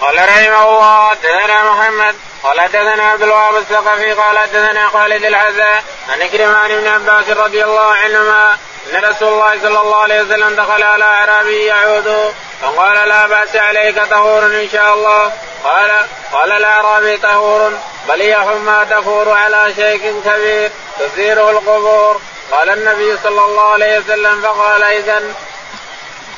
[0.00, 6.28] قال رحمه الله حدثنا محمد قال حدثنا عبد الوهاب الثقفي قال حدثنا خالد الحذاء عن
[6.28, 8.56] كريم عن ابن عباس رضي الله عنهما
[8.92, 14.04] أن رسول الله صلى الله عليه وسلم دخل على أعرابي يعود فقال لا بأس عليك
[14.04, 15.32] طهور إن شاء الله.
[15.64, 15.90] قال
[16.32, 17.72] قال الأعرابي طهور
[18.08, 22.20] بل هي حمى تفور على شيك كبير تثيره القبور.
[22.50, 25.22] قال النبي صلى الله عليه وسلم فقال اذا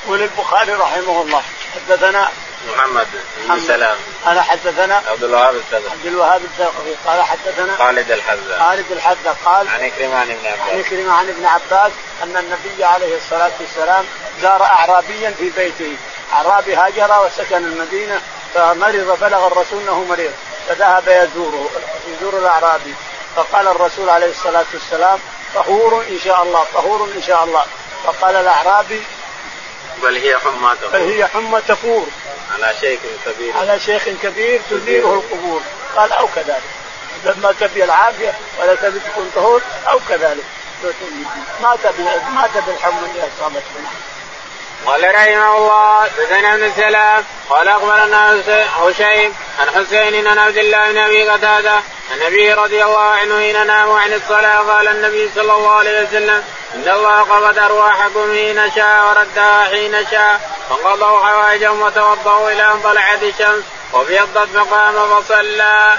[0.05, 1.43] يقول البخاري رحمه الله.
[1.75, 2.29] حدثنا
[2.69, 3.07] محمد
[3.49, 3.97] بن سلام.
[4.25, 5.91] قال حدثنا عبد الوهاب الثقفي.
[5.91, 6.95] عبد الوهاب الثقفي.
[7.07, 8.59] قال حدثنا خالد الحذاء.
[8.59, 9.37] خالد الحذاء.
[9.45, 10.71] قال عن كريم عن ابن عباس.
[10.71, 11.93] عن كريم عن ابن عباس
[12.23, 14.05] أن النبي عليه الصلاة والسلام
[14.43, 15.97] زار اعرابيا في بيته.
[16.33, 18.21] أعرابي هاجر وسكن المدينة
[18.55, 20.33] فمرض بلغ الرسول أنه مريض
[20.69, 21.71] فذهب يزوره
[22.09, 22.95] يزور الأعرابي.
[23.37, 25.19] فقال الرسول عليه الصلاة والسلام
[25.55, 27.65] طهور إن شاء الله طهور إن شاء الله.
[28.05, 29.03] فقال الأعرابي
[30.03, 30.91] بل هي حمى تفور.
[30.91, 32.07] بل هي حمى تفور.
[32.55, 33.57] على شيخ كبير.
[33.57, 35.61] على شيخ كبير تزيره القبور.
[35.97, 36.63] قال أو كذلك.
[37.25, 40.45] لما تبي العافية ولا تبي تكون طهور أو كذلك.
[41.63, 41.79] مات
[42.35, 43.63] مات بالحمى اللي اصابته
[44.87, 48.43] قال رحمه الله حدثنا ابن سلام قال أخبرنا
[48.77, 51.75] هشيم عن حسين عن عبد الله بن أبي قتادة
[52.13, 56.45] عن ابي رضي الله عنه حين ناموا عن الصلاة قال النبي صلى الله عليه وسلم
[56.75, 63.23] إن الله قبض أرواحكم حين شاء وردها حين شاء فانقضوا حوائجهم وتوضوا إلى أن طلعت
[63.23, 65.99] الشمس وابيضت فقام فصلى.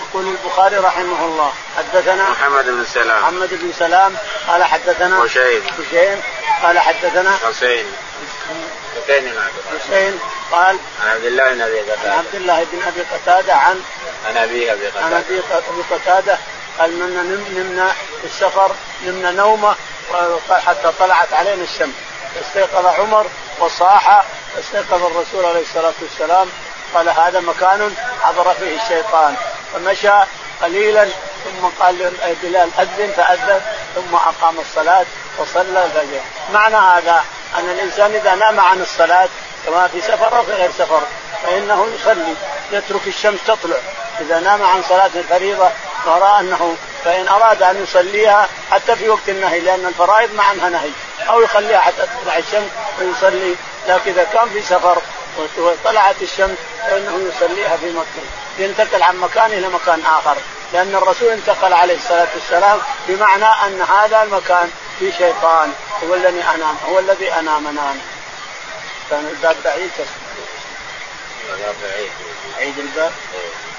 [0.00, 4.16] يقول البخاري رحمه الله حدثنا محمد بن سلام محمد بن سلام
[4.48, 6.22] قال حدثنا هشيم هشيم
[6.62, 7.86] قال حدثنا حسين.
[8.96, 9.34] حسين
[9.80, 10.20] حسين
[10.52, 12.12] قال عن عبد الله بن أبي قتادة.
[12.12, 13.82] عن عبد الله بن أبي قتادة عن
[14.26, 15.04] عن أبي أبي قتادة.
[15.06, 15.40] عن أبي
[15.90, 16.38] قتادة
[16.78, 19.76] قال منا نمنا في السفر نمنا نومة
[20.50, 21.94] حتى طلعت علينا الشمس.
[22.40, 23.26] استيقظ عمر
[23.58, 24.24] وصاح
[24.58, 26.48] استيقظ الرسول عليه الصلاة والسلام.
[26.94, 29.36] قال هذا مكان حضر فيه الشيطان.
[29.74, 30.24] فمشى
[30.62, 31.04] قليلا
[31.44, 33.12] ثم قال بلال أذن.
[33.16, 33.60] فأذن
[33.94, 35.06] ثم أقام الصلاة
[35.38, 36.20] وصلى الفجر.
[36.52, 37.24] معنى هذا؟
[37.58, 39.28] أن الإنسان إذا نام عن الصلاة
[39.66, 41.00] سواء في سفر أو في غير سفر
[41.42, 42.34] فإنه يصلي
[42.72, 43.76] يترك الشمس تطلع.
[44.20, 45.70] إذا نام عن صلاة الفريضة
[46.06, 50.90] وراى أنه فإن أراد أن يصليها حتى في وقت النهي لأن الفرائض ما عنها نهي.
[51.28, 52.70] أو يخليها حتى تطلع الشمس
[53.00, 53.54] ويصلي
[53.88, 55.02] لكن إذا كان في سفر
[55.58, 58.22] وطلعت الشمس فإنه يصليها في مكة.
[58.58, 60.36] ينتقل عن مكان إلى مكان آخر.
[60.72, 62.78] لأن الرسول انتقل عليه الصلاة والسلام
[63.08, 65.72] بمعنى أن هذا المكان في شيطان.
[66.04, 67.94] هو الذي أنام هو الذي انامنا
[69.10, 69.90] كان الباب بعيد.
[71.52, 72.10] الباب بعيد.
[72.58, 73.12] عيد الباب؟